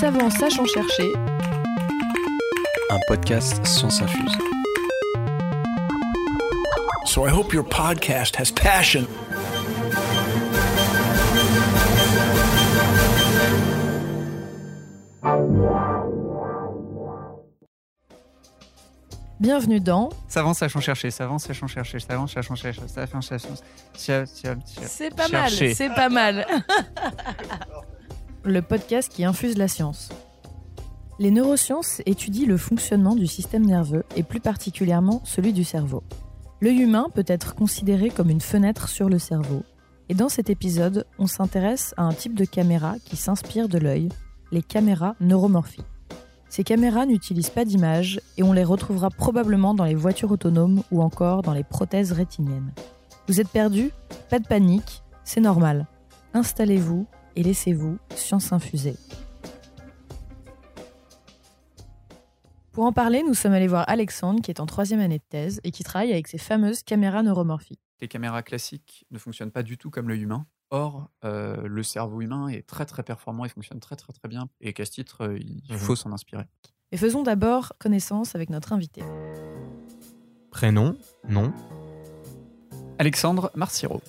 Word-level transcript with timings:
Savant 0.00 0.30
sachant 0.30 0.64
chercher. 0.64 1.12
Un 2.88 3.00
podcast 3.08 3.66
Science 3.66 4.00
Infuse. 4.00 4.38
So 7.04 7.26
I 7.26 7.30
hope 7.30 7.52
your 7.52 7.64
podcast 7.64 8.36
has 8.36 8.52
passion. 8.52 9.08
Bienvenue 19.40 19.80
dans 19.80 20.10
Savant 20.28 20.54
sachant 20.54 20.80
chercher, 20.80 21.10
savant 21.10 21.38
sachant 21.38 21.66
chercher, 21.66 21.98
savant 21.98 22.28
sachant 22.28 22.54
chercher, 22.54 22.82
savant 22.86 23.20
sachant 23.20 23.54
chercher. 23.96 24.64
C'est 24.86 25.14
pas 25.14 25.28
mal, 25.28 25.50
c'est 25.50 25.94
pas 25.94 26.08
mal. 26.08 26.46
le 28.52 28.62
podcast 28.62 29.10
qui 29.12 29.24
infuse 29.24 29.56
la 29.56 29.68
science. 29.68 30.10
Les 31.18 31.30
neurosciences 31.30 32.00
étudient 32.06 32.46
le 32.46 32.56
fonctionnement 32.56 33.16
du 33.16 33.26
système 33.26 33.66
nerveux 33.66 34.04
et 34.14 34.22
plus 34.22 34.40
particulièrement 34.40 35.20
celui 35.24 35.52
du 35.52 35.64
cerveau. 35.64 36.04
L'œil 36.60 36.80
humain 36.80 37.06
peut 37.14 37.24
être 37.26 37.54
considéré 37.54 38.10
comme 38.10 38.30
une 38.30 38.40
fenêtre 38.40 38.88
sur 38.88 39.08
le 39.08 39.18
cerveau. 39.18 39.62
Et 40.08 40.14
dans 40.14 40.28
cet 40.28 40.48
épisode, 40.48 41.06
on 41.18 41.26
s'intéresse 41.26 41.94
à 41.96 42.02
un 42.02 42.12
type 42.12 42.34
de 42.34 42.44
caméra 42.44 42.96
qui 43.04 43.16
s'inspire 43.16 43.68
de 43.68 43.78
l'œil, 43.78 44.08
les 44.52 44.62
caméras 44.62 45.14
neuromorphiques. 45.20 45.84
Ces 46.48 46.64
caméras 46.64 47.04
n'utilisent 47.04 47.50
pas 47.50 47.64
d'image 47.64 48.20
et 48.36 48.42
on 48.42 48.52
les 48.52 48.64
retrouvera 48.64 49.10
probablement 49.10 49.74
dans 49.74 49.84
les 49.84 49.94
voitures 49.94 50.30
autonomes 50.30 50.82
ou 50.90 51.02
encore 51.02 51.42
dans 51.42 51.52
les 51.52 51.64
prothèses 51.64 52.12
rétiniennes. 52.12 52.72
Vous 53.28 53.40
êtes 53.40 53.50
perdu 53.50 53.90
Pas 54.30 54.38
de 54.38 54.46
panique, 54.46 55.02
c'est 55.24 55.40
normal. 55.40 55.86
Installez-vous 56.32 57.06
et 57.38 57.42
laissez-vous 57.44 57.98
science 58.16 58.52
infuser. 58.52 58.96
Pour 62.72 62.84
en 62.84 62.92
parler, 62.92 63.22
nous 63.22 63.34
sommes 63.34 63.52
allés 63.52 63.68
voir 63.68 63.84
Alexandre 63.88 64.40
qui 64.42 64.50
est 64.50 64.58
en 64.60 64.66
troisième 64.66 64.98
année 64.98 65.18
de 65.18 65.24
thèse 65.28 65.60
et 65.62 65.70
qui 65.70 65.84
travaille 65.84 66.12
avec 66.12 66.26
ces 66.26 66.38
fameuses 66.38 66.82
caméras 66.82 67.22
neuromorphiques. 67.22 67.80
Les 68.00 68.08
caméras 68.08 68.42
classiques 68.42 69.06
ne 69.12 69.18
fonctionnent 69.18 69.52
pas 69.52 69.62
du 69.62 69.78
tout 69.78 69.88
comme 69.90 70.08
l'œil 70.08 70.22
humain. 70.22 70.46
Or, 70.70 71.08
euh, 71.24 71.66
le 71.68 71.82
cerveau 71.84 72.20
humain 72.22 72.48
est 72.48 72.66
très 72.66 72.86
très 72.86 73.04
performant 73.04 73.44
et 73.44 73.48
fonctionne 73.48 73.78
très 73.80 73.94
très 73.96 74.12
très 74.12 74.28
bien. 74.28 74.48
Et 74.60 74.72
qu'à 74.72 74.84
ce 74.84 74.90
titre, 74.90 75.24
euh, 75.28 75.38
il 75.38 75.62
Mhm. 75.70 75.78
faut 75.78 75.96
s'en 75.96 76.12
inspirer. 76.12 76.44
Et 76.90 76.96
faisons 76.96 77.22
d'abord 77.22 77.72
connaissance 77.78 78.34
avec 78.34 78.50
notre 78.50 78.72
invité. 78.72 79.02
Prénom, 80.50 80.96
nom, 81.28 81.52
Alexandre 82.98 83.52
Marciro. 83.54 84.02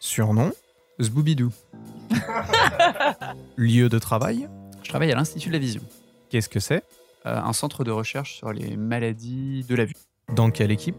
surnom, 0.00 0.52
Zboubidou. 1.00 1.50
lieu 3.56 3.88
de 3.88 3.98
travail. 3.98 4.48
Je 4.82 4.88
travaille 4.88 5.12
à 5.12 5.16
l'Institut 5.16 5.48
de 5.48 5.54
la 5.54 5.58
Vision, 5.58 5.82
Qu'est-ce 6.30 6.48
que 6.48 6.60
c'est 6.60 6.82
euh, 7.26 7.40
un 7.40 7.52
centre 7.52 7.84
de 7.84 7.90
recherche 7.90 8.36
sur 8.36 8.52
les 8.52 8.76
maladies 8.76 9.64
de 9.68 9.74
la 9.74 9.84
vue. 9.84 9.94
Dans 10.34 10.50
quelle 10.50 10.70
équipe 10.70 10.96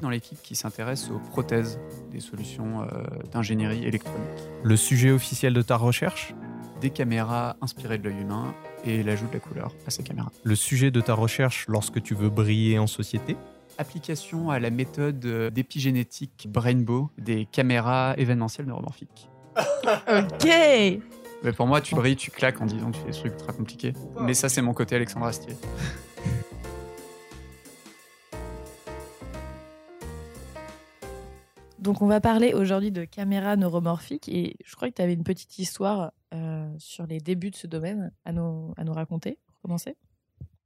Dans 0.00 0.10
l'équipe 0.10 0.40
qui 0.42 0.54
s'intéresse 0.54 1.10
aux 1.10 1.18
prothèses, 1.30 1.80
des 2.10 2.20
solutions 2.20 2.82
euh, 2.82 2.86
d'ingénierie 3.32 3.84
électronique. 3.84 4.28
Le 4.62 4.76
sujet 4.76 5.10
officiel 5.10 5.54
de 5.54 5.62
ta 5.62 5.76
recherche 5.76 6.34
Des 6.80 6.90
caméras 6.90 7.56
inspirées 7.62 7.98
de 7.98 8.08
l'œil 8.08 8.20
humain 8.20 8.54
et 8.84 9.02
l'ajout 9.02 9.28
de 9.28 9.32
la 9.34 9.40
couleur 9.40 9.72
à 9.86 9.90
ces 9.90 10.02
caméras. 10.02 10.30
Le 10.44 10.54
sujet 10.54 10.90
de 10.90 11.00
ta 11.00 11.14
recherche 11.14 11.64
lorsque 11.68 12.02
tu 12.02 12.14
veux 12.14 12.28
briller 12.28 12.78
en 12.78 12.86
société 12.86 13.36
Application 13.78 14.50
à 14.50 14.58
la 14.58 14.70
méthode 14.70 15.24
euh, 15.26 15.50
d'épigénétique 15.50 16.48
Brainbow 16.50 17.10
des 17.18 17.46
caméras 17.46 18.14
événementielles 18.16 18.66
neuromorphiques. 18.66 19.28
Ok 19.56 20.44
Mais 21.42 21.52
pour 21.56 21.66
moi, 21.66 21.80
tu 21.80 21.94
brilles, 21.94 22.16
tu 22.16 22.30
claques 22.30 22.60
en 22.60 22.66
disant 22.66 22.90
que 22.90 22.96
tu 22.96 23.02
fais 23.02 23.10
des 23.10 23.18
trucs 23.18 23.36
très 23.36 23.52
compliqués. 23.52 23.92
Mais 24.20 24.34
ça, 24.34 24.48
c'est 24.48 24.62
mon 24.62 24.74
côté 24.74 24.96
Alexandre 24.96 25.26
Astier. 25.26 25.54
Donc 31.78 32.02
on 32.02 32.08
va 32.08 32.20
parler 32.20 32.52
aujourd'hui 32.52 32.90
de 32.90 33.04
caméras 33.04 33.54
neuromorphiques 33.54 34.28
et 34.28 34.56
je 34.64 34.74
crois 34.74 34.88
que 34.88 34.94
tu 34.94 35.02
avais 35.02 35.14
une 35.14 35.22
petite 35.22 35.56
histoire 35.60 36.10
euh, 36.34 36.68
sur 36.78 37.06
les 37.06 37.20
débuts 37.20 37.52
de 37.52 37.56
ce 37.56 37.68
domaine 37.68 38.10
à 38.24 38.32
nous, 38.32 38.74
à 38.76 38.82
nous 38.82 38.92
raconter 38.92 39.38
pour 39.46 39.60
commencer. 39.60 39.96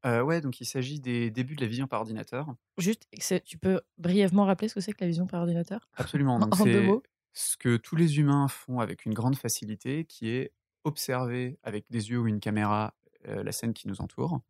Euh, 0.07 0.23
ouais, 0.23 0.41
donc 0.41 0.63
il 0.63 0.65
s'agit 0.65 0.99
des 0.99 1.31
débuts 1.31 1.57
de 1.57 1.61
la 1.61 1.67
vision 1.67 1.87
par 1.87 2.01
ordinateur. 2.01 2.47
Juste, 2.79 3.07
tu 3.45 3.59
peux 3.59 3.83
brièvement 3.99 4.47
rappeler 4.47 4.69
ce 4.69 4.75
que 4.75 4.81
c'est 4.81 4.93
que 4.93 5.03
la 5.03 5.09
vision 5.09 5.27
par 5.27 5.41
ordinateur? 5.41 5.91
Absolument. 5.97 6.39
Donc 6.39 6.59
En 6.59 6.65
deux 6.65 6.83
mots 6.85 7.03
ce 7.33 7.57
que 7.57 7.77
tous 7.77 7.97
les 7.97 8.19
humains 8.19 8.49
font 8.49 8.81
avec 8.81 9.05
une 9.05 9.15
grande 9.15 9.37
facilité, 9.37 10.05
qui 10.05 10.29
est 10.29 10.53
observer 10.85 11.59
avec 11.63 11.85
des 11.91 12.11
yeux 12.11 12.21
ou 12.21 12.27
une 12.27 12.41
caméra 12.41 12.95
euh, 13.27 13.43
la 13.43 13.53
scène 13.53 13.75
qui 13.75 13.87
nous 13.87 14.01
entoure 14.01 14.41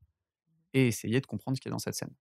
et 0.73 0.87
essayer 0.87 1.21
de 1.21 1.27
comprendre 1.27 1.57
ce 1.57 1.61
qu'il 1.61 1.71
y 1.71 1.73
a 1.73 1.75
dans 1.75 1.81
cette 1.81 1.97
scène. 1.97 2.15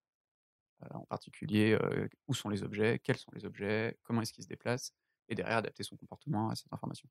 Euh, 0.84 0.88
en 0.96 1.06
particulier, 1.06 1.78
euh, 1.80 2.08
où 2.28 2.34
sont 2.34 2.50
les 2.50 2.64
objets, 2.64 3.00
quels 3.00 3.18
sont 3.18 3.32
les 3.34 3.46
objets, 3.46 3.98
comment 4.04 4.22
est-ce 4.22 4.34
qu'ils 4.34 4.44
se 4.44 4.50
déplacent, 4.50 4.94
et 5.28 5.36
derrière 5.36 5.58
adapter 5.58 5.84
son 5.84 5.96
comportement 5.96 6.50
à 6.50 6.56
cette 6.56 6.74
information. 6.74 7.08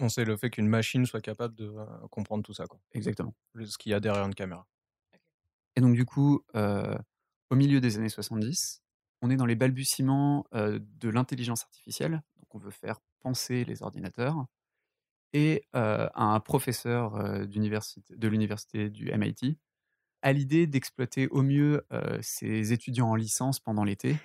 On 0.00 0.08
sait 0.08 0.24
le 0.24 0.36
fait 0.36 0.48
qu'une 0.48 0.66
machine 0.66 1.04
soit 1.04 1.20
capable 1.20 1.54
de 1.54 1.66
euh, 1.66 1.84
comprendre 2.10 2.42
tout 2.42 2.54
ça, 2.54 2.66
quoi. 2.66 2.80
Exactement. 2.92 3.34
Ce 3.54 3.76
qu'il 3.76 3.92
y 3.92 3.94
a 3.94 4.00
derrière 4.00 4.24
une 4.24 4.34
caméra. 4.34 4.66
Et 5.76 5.80
donc, 5.82 5.94
du 5.94 6.06
coup, 6.06 6.42
euh, 6.56 6.96
au 7.50 7.54
milieu 7.54 7.80
des 7.80 7.98
années 7.98 8.08
70, 8.08 8.82
on 9.22 9.30
est 9.30 9.36
dans 9.36 9.46
les 9.46 9.54
balbutiements 9.54 10.46
euh, 10.54 10.78
de 10.80 11.08
l'intelligence 11.10 11.64
artificielle. 11.64 12.22
Donc, 12.50 12.60
on 12.60 12.64
veut 12.64 12.70
faire 12.70 13.00
penser 13.20 13.64
les 13.64 13.82
ordinateurs. 13.82 14.46
Et 15.32 15.64
un 15.72 16.40
professeur 16.40 17.12
de 17.46 18.28
l'université 18.28 18.90
du 18.90 19.12
MIT 19.12 19.58
a 20.22 20.32
l'idée 20.32 20.66
d'exploiter 20.66 21.28
au 21.28 21.42
mieux 21.42 21.86
ses 22.20 22.72
étudiants 22.72 23.10
en 23.10 23.14
licence 23.14 23.60
pendant 23.60 23.84
l'été 23.84 24.16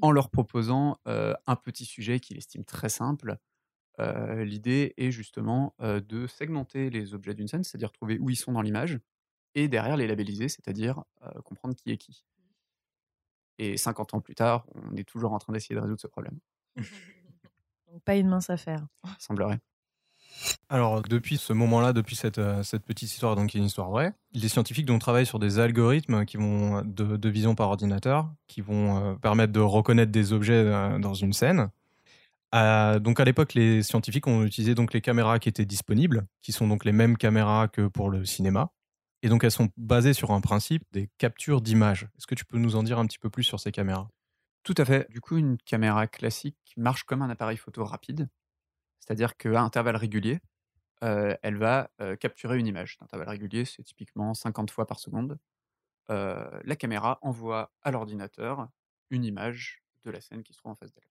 en 0.00 0.10
leur 0.10 0.30
proposant 0.30 0.98
un 1.04 1.56
petit 1.56 1.84
sujet 1.84 2.20
qu'il 2.20 2.38
estime 2.38 2.64
très 2.64 2.88
simple. 2.88 3.36
L'idée 3.98 4.94
est 4.96 5.10
justement 5.10 5.74
de 5.78 6.26
segmenter 6.26 6.88
les 6.88 7.12
objets 7.12 7.34
d'une 7.34 7.48
scène, 7.48 7.62
c'est-à-dire 7.62 7.92
trouver 7.92 8.18
où 8.18 8.30
ils 8.30 8.36
sont 8.36 8.52
dans 8.52 8.62
l'image, 8.62 8.98
et 9.54 9.68
derrière 9.68 9.98
les 9.98 10.06
labelliser, 10.06 10.48
c'est-à-dire 10.48 11.04
comprendre 11.44 11.74
qui 11.74 11.90
est 11.90 11.98
qui. 11.98 12.24
Et 13.58 13.76
50 13.76 14.14
ans 14.14 14.20
plus 14.22 14.34
tard, 14.34 14.66
on 14.74 14.96
est 14.96 15.04
toujours 15.04 15.34
en 15.34 15.38
train 15.38 15.52
d'essayer 15.52 15.74
de 15.74 15.80
résoudre 15.80 16.00
ce 16.00 16.06
problème, 16.06 16.38
Donc 16.76 16.86
pas 18.04 18.16
une 18.16 18.28
mince 18.28 18.50
affaire. 18.50 18.86
il 19.04 19.10
semblerait. 19.18 19.58
Alors, 20.68 21.02
depuis 21.02 21.36
ce 21.36 21.52
moment-là, 21.52 21.92
depuis 21.92 22.16
cette, 22.16 22.38
euh, 22.38 22.62
cette 22.62 22.84
petite 22.84 23.10
histoire, 23.10 23.36
donc 23.36 23.50
qui 23.50 23.58
est 23.58 23.60
une 23.60 23.66
histoire 23.66 23.90
vraie, 23.90 24.14
les 24.32 24.48
scientifiques 24.48 24.86
donc, 24.86 25.00
travaillent 25.00 25.26
sur 25.26 25.38
des 25.38 25.58
algorithmes 25.58 26.24
qui 26.24 26.38
vont, 26.38 26.82
de, 26.82 27.16
de 27.16 27.28
vision 27.28 27.54
par 27.54 27.68
ordinateur 27.68 28.30
qui 28.46 28.62
vont 28.62 28.96
euh, 28.96 29.14
permettre 29.16 29.52
de 29.52 29.60
reconnaître 29.60 30.12
des 30.12 30.32
objets 30.32 30.54
euh, 30.54 30.98
dans 30.98 31.14
une 31.14 31.32
scène. 31.32 31.70
Euh, 32.54 32.98
donc 32.98 33.20
à 33.20 33.24
l'époque, 33.24 33.54
les 33.54 33.82
scientifiques 33.82 34.26
ont 34.26 34.44
utilisé 34.44 34.74
donc 34.74 34.92
les 34.92 35.00
caméras 35.00 35.38
qui 35.38 35.48
étaient 35.48 35.66
disponibles, 35.66 36.26
qui 36.42 36.52
sont 36.52 36.66
donc 36.66 36.84
les 36.84 36.92
mêmes 36.92 37.16
caméras 37.16 37.68
que 37.68 37.86
pour 37.86 38.10
le 38.10 38.24
cinéma. 38.24 38.70
Et 39.22 39.28
donc 39.28 39.44
elles 39.44 39.50
sont 39.50 39.68
basées 39.76 40.14
sur 40.14 40.30
un 40.30 40.40
principe 40.40 40.82
des 40.92 41.10
captures 41.18 41.60
d'images. 41.60 42.08
Est-ce 42.16 42.26
que 42.26 42.34
tu 42.34 42.44
peux 42.44 42.58
nous 42.58 42.76
en 42.76 42.82
dire 42.82 42.98
un 42.98 43.06
petit 43.06 43.18
peu 43.18 43.30
plus 43.30 43.44
sur 43.44 43.60
ces 43.60 43.70
caméras? 43.70 44.08
Tout 44.62 44.74
à 44.76 44.84
fait. 44.84 45.10
Du 45.10 45.20
coup, 45.20 45.36
une 45.36 45.56
caméra 45.58 46.06
classique 46.06 46.74
marche 46.76 47.04
comme 47.04 47.22
un 47.22 47.30
appareil 47.30 47.56
photo 47.56 47.84
rapide, 47.84 48.28
c'est-à-dire 48.98 49.36
qu'à 49.36 49.62
intervalles 49.62 49.96
réguliers, 49.96 50.40
euh, 51.02 51.34
elle 51.42 51.56
va 51.56 51.90
euh, 52.00 52.16
capturer 52.16 52.58
une 52.58 52.66
image. 52.66 52.98
L'intervalle 53.00 53.30
régulier, 53.30 53.64
c'est 53.64 53.82
typiquement 53.82 54.34
50 54.34 54.70
fois 54.70 54.86
par 54.86 54.98
seconde. 55.00 55.38
Euh, 56.10 56.60
la 56.64 56.76
caméra 56.76 57.18
envoie 57.22 57.72
à 57.82 57.90
l'ordinateur 57.90 58.68
une 59.10 59.24
image 59.24 59.82
de 60.04 60.10
la 60.10 60.20
scène 60.20 60.42
qui 60.42 60.52
se 60.52 60.58
trouve 60.58 60.72
en 60.72 60.74
face 60.74 60.92
d'elle. 60.92 61.04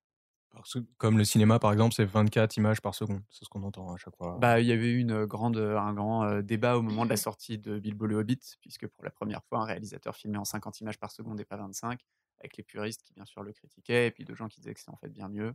Comme 0.98 1.18
le 1.18 1.26
cinéma, 1.26 1.60
par 1.60 1.72
exemple, 1.72 1.94
c'est 1.94 2.06
24 2.06 2.58
images 2.58 2.82
par 2.82 2.96
seconde. 2.96 3.22
C'est 3.30 3.46
ce 3.46 3.50
qu'on 3.50 3.62
entend 3.62 3.94
à 3.94 3.98
chaque 3.98 4.16
fois. 4.16 4.38
Bah, 4.40 4.60
il 4.60 4.66
y 4.66 4.72
avait 4.72 4.90
eu 4.90 4.98
une 4.98 5.26
grande, 5.26 5.58
un 5.58 5.94
grand 5.94 6.42
débat 6.42 6.78
au 6.78 6.82
moment 6.82 7.06
de 7.06 7.10
la 7.10 7.18
sortie 7.18 7.60
de 7.60 7.78
Bilbo 7.78 8.08
le 8.08 8.18
Hobbit, 8.18 8.58
puisque 8.60 8.88
pour 8.88 9.04
la 9.04 9.12
première 9.12 9.44
fois, 9.44 9.60
un 9.60 9.66
réalisateur 9.66 10.16
filmait 10.16 10.40
en 10.40 10.46
50 10.46 10.82
images 10.82 10.98
par 10.98 11.12
seconde 11.12 11.40
et 11.40 11.46
pas 11.46 11.58
25, 11.58 12.04
avec 12.40 12.58
les 12.58 12.64
puristes 12.64 13.04
qui 13.04 13.14
bien 13.14 13.26
sûr 13.26 13.44
le 13.44 13.54
critiquaient, 13.54 14.08
et 14.08 14.12
puis 14.12 14.26
de 14.26 14.34
gens 14.36 14.48
qui 14.48 14.60
disaient 14.62 14.74
que 14.74 14.80
c'était 14.80 14.92
en 14.92 14.98
fait 14.98 15.10
bien 15.10 15.30
mieux. 15.30 15.54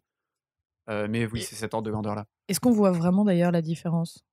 Euh, 0.90 1.06
mais 1.08 1.26
oui, 1.26 1.42
c'est 1.42 1.56
cet 1.56 1.74
ordre 1.74 1.86
de 1.86 1.90
grandeur-là. 1.92 2.26
Est-ce 2.48 2.60
qu'on 2.60 2.72
voit 2.72 2.92
vraiment 2.92 3.24
d'ailleurs 3.24 3.52
la 3.52 3.62
différence? 3.62 4.24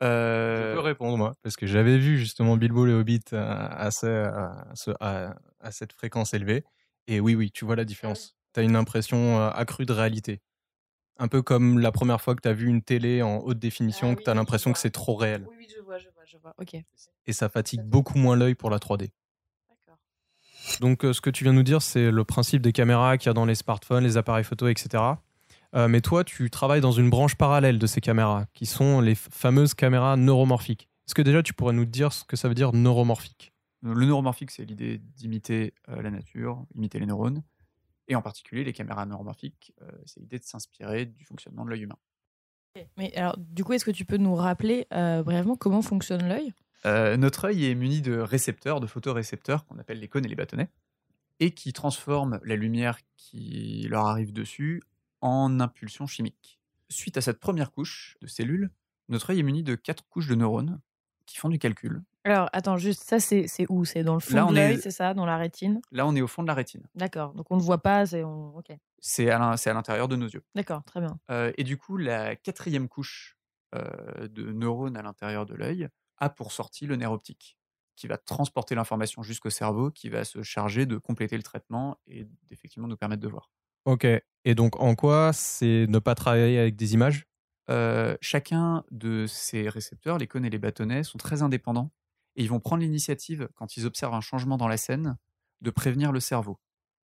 Je 0.00 0.06
Euh, 0.06 0.74
peux 0.74 0.80
répondre, 0.80 1.16
moi, 1.16 1.34
parce 1.42 1.54
que 1.56 1.66
j'avais 1.66 1.96
vu 1.98 2.18
justement 2.18 2.56
Bilbo 2.56 2.84
le 2.84 2.94
Hobbit 2.94 3.22
à, 3.32 3.66
à 3.66 3.90
ce- 3.90 4.06
à 4.06 4.72
ce- 4.74 4.90
à- 5.00 5.36
à 5.60 5.70
cette 5.70 5.92
fréquence 5.92 6.34
élevée. 6.34 6.64
Et 7.06 7.20
oui, 7.20 7.34
oui, 7.34 7.50
tu 7.52 7.64
vois 7.64 7.76
la 7.76 7.84
différence. 7.84 8.36
Tu 8.52 8.60
as 8.60 8.62
une 8.64 8.74
impression 8.76 9.40
accrue 9.48 9.86
de 9.86 9.92
réalité. 9.92 10.40
Un 11.18 11.28
peu 11.28 11.42
comme 11.42 11.78
la 11.78 11.92
première 11.92 12.20
fois 12.20 12.34
que 12.34 12.42
tu 12.42 12.48
as 12.48 12.52
vu 12.54 12.68
une 12.68 12.82
télé 12.82 13.22
en 13.22 13.38
haute 13.38 13.58
définition, 13.58 14.14
que 14.16 14.22
tu 14.22 14.30
as 14.30 14.34
l'impression 14.34 14.72
que 14.72 14.78
c'est 14.78 14.90
trop 14.90 15.14
réel. 15.14 15.46
Oui, 15.50 15.56
oui, 15.58 15.66
je 15.74 15.80
vois, 15.82 15.98
je 15.98 16.08
vois, 16.10 16.24
je 16.24 16.36
vois. 16.38 16.54
Ok. 16.58 16.74
Et 17.26 17.32
ça 17.32 17.48
fatigue 17.48 17.82
beaucoup 17.82 18.18
moins 18.18 18.36
l'œil 18.36 18.54
pour 18.54 18.70
la 18.70 18.78
3D. 18.78 19.12
Donc, 20.80 21.04
euh, 21.04 21.12
ce 21.12 21.20
que 21.20 21.30
tu 21.30 21.44
viens 21.44 21.52
de 21.52 21.58
nous 21.58 21.62
dire, 21.62 21.82
c'est 21.82 22.10
le 22.10 22.24
principe 22.24 22.62
des 22.62 22.72
caméras 22.72 23.18
qu'il 23.18 23.28
y 23.28 23.30
a 23.30 23.34
dans 23.34 23.44
les 23.44 23.54
smartphones, 23.54 24.04
les 24.04 24.16
appareils 24.16 24.44
photo, 24.44 24.68
etc. 24.68 25.02
Euh, 25.74 25.88
mais 25.88 26.00
toi, 26.00 26.24
tu 26.24 26.50
travailles 26.50 26.80
dans 26.80 26.92
une 26.92 27.10
branche 27.10 27.34
parallèle 27.34 27.78
de 27.78 27.86
ces 27.86 28.00
caméras, 28.00 28.46
qui 28.52 28.66
sont 28.66 29.00
les 29.00 29.14
fameuses 29.14 29.74
caméras 29.74 30.16
neuromorphiques. 30.16 30.88
Est-ce 31.06 31.14
que 31.14 31.22
déjà 31.22 31.42
tu 31.42 31.54
pourrais 31.54 31.72
nous 31.72 31.84
dire 31.84 32.12
ce 32.12 32.24
que 32.24 32.36
ça 32.36 32.48
veut 32.48 32.54
dire 32.54 32.72
neuromorphique? 32.72 33.52
Le 33.82 34.06
neuromorphique, 34.06 34.50
c'est 34.50 34.64
l'idée 34.64 34.98
d'imiter 34.98 35.74
euh, 35.88 36.00
la 36.02 36.10
nature, 36.10 36.64
imiter 36.74 37.00
les 37.00 37.06
neurones. 37.06 37.42
Et 38.08 38.14
en 38.14 38.22
particulier, 38.22 38.64
les 38.64 38.72
caméras 38.72 39.06
neuromorphiques, 39.06 39.72
euh, 39.82 39.90
c'est 40.04 40.20
l'idée 40.20 40.38
de 40.38 40.44
s'inspirer 40.44 41.06
du 41.06 41.24
fonctionnement 41.24 41.64
de 41.64 41.70
l'œil 41.70 41.82
humain. 41.82 41.98
Mais 42.96 43.14
alors, 43.16 43.36
du 43.38 43.64
coup, 43.64 43.72
est-ce 43.72 43.84
que 43.84 43.90
tu 43.90 44.04
peux 44.04 44.16
nous 44.16 44.34
rappeler 44.34 44.86
euh, 44.94 45.22
brièvement 45.22 45.56
comment 45.56 45.82
fonctionne 45.82 46.26
l'œil? 46.26 46.52
Euh, 46.84 47.16
notre 47.16 47.44
œil 47.46 47.66
est 47.66 47.74
muni 47.74 48.00
de 48.02 48.18
récepteurs, 48.18 48.80
de 48.80 48.86
photorécepteurs 48.86 49.64
qu'on 49.66 49.78
appelle 49.78 50.00
les 50.00 50.08
cônes 50.08 50.24
et 50.24 50.28
les 50.28 50.34
bâtonnets, 50.34 50.70
et 51.40 51.52
qui 51.54 51.72
transforment 51.72 52.40
la 52.44 52.56
lumière 52.56 52.98
qui 53.16 53.86
leur 53.88 54.06
arrive 54.06 54.32
dessus 54.32 54.82
en 55.20 55.60
impulsion 55.60 56.06
chimique. 56.06 56.58
Suite 56.88 57.16
à 57.16 57.20
cette 57.20 57.38
première 57.40 57.70
couche 57.72 58.16
de 58.20 58.26
cellules, 58.26 58.70
notre 59.08 59.30
œil 59.30 59.40
est 59.40 59.44
muni 59.44 59.62
de 59.62 59.74
quatre 59.74 60.04
couches 60.08 60.28
de 60.28 60.34
neurones 60.34 60.80
qui 61.26 61.38
font 61.38 61.48
du 61.48 61.58
calcul. 61.58 62.02
Alors, 62.24 62.48
attends, 62.52 62.76
juste, 62.76 63.02
ça, 63.02 63.18
c'est 63.18 63.66
où? 63.68 63.84
C'est 63.84 64.04
dans 64.04 64.14
le 64.14 64.20
fond 64.20 64.34
Là, 64.36 64.44
de 64.44 64.52
est- 64.52 64.54
l'œil, 64.54 64.78
c'est 64.80 64.90
ça? 64.92 65.12
Dans 65.14 65.26
la 65.26 65.36
rétine? 65.36 65.80
Là, 65.90 66.06
on 66.06 66.14
est 66.14 66.20
au 66.20 66.28
fond 66.28 66.42
de 66.42 66.48
la 66.48 66.54
rétine. 66.54 66.82
D'accord. 66.94 67.32
Donc, 67.34 67.46
on 67.50 67.56
ne 67.56 67.62
voit 67.62 67.82
pas, 67.82 68.06
c'est. 68.06 68.22
on- 68.22 68.52
à 69.70 69.74
l'intérieur 69.74 70.06
de 70.06 70.14
nos 70.16 70.28
yeux. 70.28 70.44
D'accord, 70.54 70.84
très 70.84 71.00
bien. 71.00 71.18
Euh, 71.30 71.52
et 71.56 71.64
du 71.64 71.76
coup, 71.76 71.96
la 71.96 72.36
quatrième 72.36 72.88
couche 72.88 73.36
euh, 73.74 74.28
de 74.28 74.52
neurones 74.52 74.96
à 74.96 75.02
l'intérieur 75.02 75.46
de 75.46 75.54
l'œil 75.54 75.88
a 76.22 76.30
pour 76.30 76.52
sortie 76.52 76.86
le 76.86 76.96
nerf 76.96 77.12
optique, 77.12 77.58
qui 77.96 78.06
va 78.06 78.16
transporter 78.16 78.74
l'information 78.74 79.22
jusqu'au 79.22 79.50
cerveau, 79.50 79.90
qui 79.90 80.08
va 80.08 80.24
se 80.24 80.42
charger 80.42 80.86
de 80.86 80.96
compléter 80.96 81.36
le 81.36 81.42
traitement 81.42 81.98
et 82.06 82.28
d'effectivement 82.44 82.88
nous 82.88 82.96
permettre 82.96 83.22
de 83.22 83.28
voir. 83.28 83.50
Ok. 83.84 84.06
Et 84.44 84.54
donc 84.54 84.80
en 84.80 84.94
quoi 84.94 85.32
c'est 85.32 85.86
ne 85.88 85.98
pas 85.98 86.14
travailler 86.14 86.58
avec 86.58 86.76
des 86.76 86.94
images? 86.94 87.26
Euh, 87.70 88.16
chacun 88.20 88.84
de 88.90 89.26
ces 89.26 89.68
récepteurs, 89.68 90.18
les 90.18 90.26
cônes 90.26 90.44
et 90.44 90.50
les 90.50 90.58
bâtonnets, 90.58 91.02
sont 91.02 91.18
très 91.18 91.42
indépendants 91.42 91.92
et 92.36 92.42
ils 92.42 92.48
vont 92.48 92.60
prendre 92.60 92.82
l'initiative, 92.82 93.48
quand 93.54 93.76
ils 93.76 93.84
observent 93.84 94.14
un 94.14 94.20
changement 94.20 94.56
dans 94.56 94.68
la 94.68 94.76
scène, 94.76 95.18
de 95.60 95.70
prévenir 95.70 96.12
le 96.12 96.20
cerveau, 96.20 96.58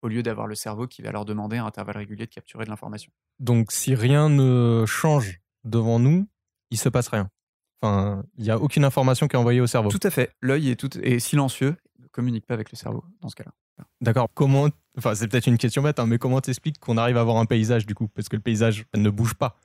au 0.01 0.07
lieu 0.07 0.23
d'avoir 0.23 0.47
le 0.47 0.55
cerveau 0.55 0.87
qui 0.87 1.01
va 1.01 1.11
leur 1.11 1.25
demander 1.25 1.57
à 1.57 1.65
intervalles 1.65 1.97
réguliers 1.97 2.25
de 2.25 2.33
capturer 2.33 2.65
de 2.65 2.69
l'information. 2.69 3.11
Donc 3.39 3.71
si 3.71 3.95
rien 3.95 4.29
ne 4.29 4.85
change 4.85 5.39
devant 5.63 5.99
nous, 5.99 6.27
il 6.71 6.77
se 6.77 6.89
passe 6.89 7.07
rien? 7.07 7.29
Enfin, 7.81 8.23
il 8.37 8.43
n'y 8.43 8.51
a 8.51 8.59
aucune 8.59 8.83
information 8.83 9.27
qui 9.27 9.35
est 9.35 9.39
envoyée 9.39 9.61
au 9.61 9.67
cerveau. 9.67 9.89
Tout 9.89 9.99
à 10.03 10.09
fait. 10.09 10.33
L'œil 10.41 10.69
est, 10.69 10.75
tout, 10.75 10.97
est 10.99 11.19
silencieux, 11.19 11.75
ne 11.99 12.07
communique 12.07 12.45
pas 12.45 12.53
avec 12.53 12.71
le 12.71 12.77
cerveau 12.77 13.03
dans 13.21 13.29
ce 13.29 13.35
cas-là. 13.35 13.51
D'accord. 14.01 14.29
Comment 14.33 14.69
Enfin, 14.97 15.13
c'est 15.13 15.27
peut-être 15.27 15.47
une 15.47 15.57
question 15.57 15.81
bête, 15.81 15.99
hein, 15.99 16.05
mais 16.05 16.17
comment 16.17 16.39
t'expliques 16.39 16.79
qu'on 16.79 16.97
arrive 16.97 17.17
à 17.17 17.23
voir 17.23 17.37
un 17.37 17.45
paysage 17.45 17.85
du 17.85 17.93
coup? 17.95 18.07
Parce 18.07 18.29
que 18.29 18.37
le 18.37 18.41
paysage 18.41 18.85
ne 18.95 19.09
bouge 19.09 19.33
pas. 19.33 19.59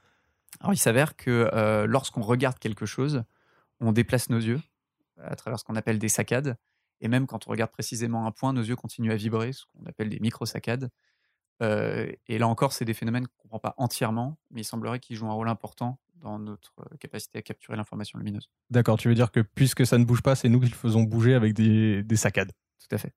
Alors, 0.59 0.75
il 0.75 0.79
s'avère 0.79 1.17
que 1.17 1.49
euh, 1.53 1.87
lorsqu'on 1.87 2.23
regarde 2.23 2.59
quelque 2.59 2.85
chose, 2.85 3.23
on 3.79 3.93
déplace 3.93 4.29
nos 4.29 4.39
yeux 4.39 4.61
à 5.23 5.37
travers 5.37 5.61
ce 5.61 5.65
qu'on 5.65 5.77
appelle 5.77 5.99
des 5.99 6.09
saccades. 6.09 6.57
Et 7.01 7.09
même 7.09 7.27
quand 7.27 7.47
on 7.47 7.51
regarde 7.51 7.71
précisément 7.71 8.27
un 8.27 8.33
point, 8.33 8.53
nos 8.53 8.63
yeux 8.63 8.77
continuent 8.77 9.13
à 9.13 9.17
vibrer, 9.17 9.53
ce 9.53 9.65
qu'on 9.67 9.87
appelle 9.87 10.09
des 10.09 10.19
micro-saccades. 10.19 10.91
Euh, 11.63 12.11
et 12.27 12.39
là 12.39 12.49
encore, 12.49 12.73
c'est 12.73 12.85
des 12.85 12.95
phénomènes 12.95 13.27
qu'on 13.27 13.37
ne 13.37 13.43
comprend 13.43 13.59
pas 13.59 13.75
entièrement, 13.77 14.39
mais 14.51 14.63
il 14.63 14.65
semblerait 14.65 14.99
qu'ils 14.99 15.17
jouent 15.17 15.29
un 15.29 15.35
rôle 15.35 15.49
important 15.49 15.99
dans 16.21 16.39
notre 16.39 16.75
euh, 16.81 16.97
capacité 16.99 17.39
à 17.39 17.43
capturer 17.43 17.77
l'information 17.77 18.19
lumineuse. 18.19 18.51
D'accord. 18.71 18.99
Tu 18.99 19.09
veux 19.09 19.15
dire 19.15 19.31
que 19.31 19.41
puisque 19.41 19.87
ça 19.87 19.99
ne 19.99 20.05
bouge 20.05 20.23
pas, 20.23 20.35
c'est 20.35 20.49
nous 20.49 20.61
qui 20.61 20.69
le 20.69 20.75
faisons 20.75 21.03
bouger 21.03 21.35
avec 21.35 21.55
des, 21.55 22.03
des 22.03 22.17
saccades. 22.17 22.53
Tout 22.79 22.95
à 22.95 22.99
fait. 22.99 23.13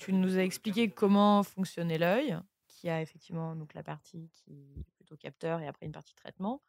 Tu 0.00 0.12
nous 0.12 0.36
as 0.36 0.42
expliqué 0.42 0.90
comment 0.90 1.42
fonctionnait 1.42 1.98
l'œil, 1.98 2.36
qui 2.66 2.88
a 2.88 3.00
effectivement 3.00 3.56
donc 3.56 3.74
la 3.74 3.82
partie 3.82 4.30
qui 4.32 4.52
est 4.52 4.84
plutôt 4.96 5.16
capteur 5.16 5.60
et 5.60 5.66
après 5.66 5.86
une 5.86 5.92
partie 5.92 6.14
traitement. 6.14 6.62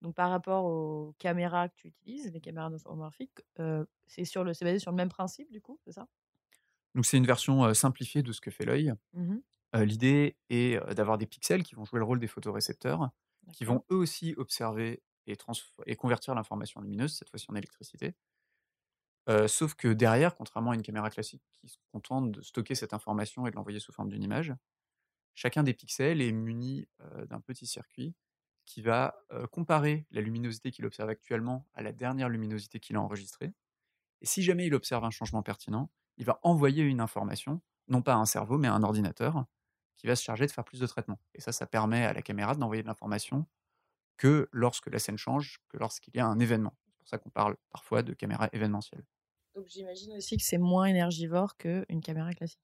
Donc 0.00 0.14
par 0.14 0.30
rapport 0.30 0.64
aux 0.64 1.14
caméras 1.18 1.68
que 1.68 1.74
tu 1.76 1.88
utilises, 1.88 2.32
les 2.32 2.40
caméras 2.40 2.70
neuromorphiques, 2.70 3.40
euh, 3.60 3.84
c'est 4.06 4.24
sur 4.24 4.42
le, 4.42 4.54
c'est 4.54 4.64
basé 4.64 4.78
sur 4.78 4.90
le 4.90 4.96
même 4.96 5.08
principe 5.08 5.50
du 5.50 5.60
coup, 5.60 5.78
c'est 5.84 5.92
ça? 5.92 6.08
Donc 6.94 7.06
c'est 7.06 7.16
une 7.16 7.26
version 7.26 7.64
euh, 7.64 7.74
simplifiée 7.74 8.22
de 8.22 8.32
ce 8.32 8.40
que 8.40 8.50
fait 8.50 8.64
l'œil. 8.64 8.92
Euh, 9.74 9.84
L'idée 9.84 10.36
est 10.50 10.76
euh, 10.76 10.94
d'avoir 10.94 11.18
des 11.18 11.26
pixels 11.26 11.62
qui 11.62 11.74
vont 11.74 11.84
jouer 11.84 12.00
le 12.00 12.04
rôle 12.04 12.18
des 12.18 12.26
photorécepteurs, 12.26 13.10
qui 13.52 13.64
vont 13.64 13.84
eux 13.90 13.96
aussi 13.96 14.34
observer 14.36 15.02
et, 15.26 15.96
convertir 15.96 16.34
l'information 16.34 16.80
lumineuse, 16.80 17.14
cette 17.14 17.28
fois-ci 17.28 17.46
en 17.48 17.54
électricité. 17.54 18.14
Euh, 19.28 19.46
sauf 19.46 19.74
que 19.74 19.88
derrière, 19.88 20.34
contrairement 20.34 20.72
à 20.72 20.74
une 20.74 20.82
caméra 20.82 21.08
classique 21.10 21.42
qui 21.52 21.68
se 21.68 21.78
contente 21.92 22.32
de 22.32 22.42
stocker 22.42 22.74
cette 22.74 22.92
information 22.92 23.46
et 23.46 23.50
de 23.50 23.56
l'envoyer 23.56 23.78
sous 23.78 23.92
forme 23.92 24.08
d'une 24.08 24.22
image, 24.22 24.52
chacun 25.34 25.62
des 25.62 25.74
pixels 25.74 26.20
est 26.20 26.32
muni 26.32 26.88
euh, 27.00 27.26
d'un 27.26 27.40
petit 27.40 27.66
circuit 27.66 28.14
qui 28.64 28.82
va 28.82 29.16
euh, 29.32 29.46
comparer 29.46 30.06
la 30.10 30.20
luminosité 30.20 30.70
qu'il 30.70 30.86
observe 30.86 31.08
actuellement 31.08 31.68
à 31.74 31.82
la 31.82 31.92
dernière 31.92 32.28
luminosité 32.28 32.80
qu'il 32.80 32.96
a 32.96 33.00
enregistrée. 33.00 33.52
Et 34.20 34.26
si 34.26 34.42
jamais 34.42 34.66
il 34.66 34.74
observe 34.74 35.04
un 35.04 35.10
changement 35.10 35.42
pertinent, 35.42 35.90
il 36.16 36.24
va 36.24 36.38
envoyer 36.42 36.82
une 36.82 37.00
information, 37.00 37.60
non 37.88 38.02
pas 38.02 38.14
à 38.14 38.16
un 38.16 38.26
cerveau, 38.26 38.58
mais 38.58 38.68
à 38.68 38.74
un 38.74 38.82
ordinateur, 38.82 39.46
qui 40.02 40.08
va 40.08 40.16
se 40.16 40.24
charger 40.24 40.46
de 40.46 40.50
faire 40.50 40.64
plus 40.64 40.80
de 40.80 40.86
traitements. 40.86 41.20
Et 41.34 41.40
ça, 41.40 41.52
ça 41.52 41.64
permet 41.64 42.04
à 42.04 42.12
la 42.12 42.22
caméra 42.22 42.56
d'envoyer 42.56 42.82
de 42.82 42.88
l'information 42.88 43.46
que 44.16 44.48
lorsque 44.50 44.88
la 44.88 44.98
scène 44.98 45.16
change, 45.16 45.60
que 45.68 45.78
lorsqu'il 45.78 46.16
y 46.16 46.20
a 46.20 46.26
un 46.26 46.40
événement. 46.40 46.76
C'est 46.86 46.98
pour 46.98 47.08
ça 47.08 47.18
qu'on 47.18 47.30
parle 47.30 47.56
parfois 47.70 48.02
de 48.02 48.12
caméra 48.12 48.48
événementielle. 48.52 49.04
Donc 49.54 49.66
j'imagine 49.68 50.16
aussi 50.16 50.36
que 50.36 50.42
c'est 50.42 50.58
moins 50.58 50.86
énergivore 50.86 51.56
qu'une 51.56 52.00
caméra 52.02 52.32
classique. 52.32 52.60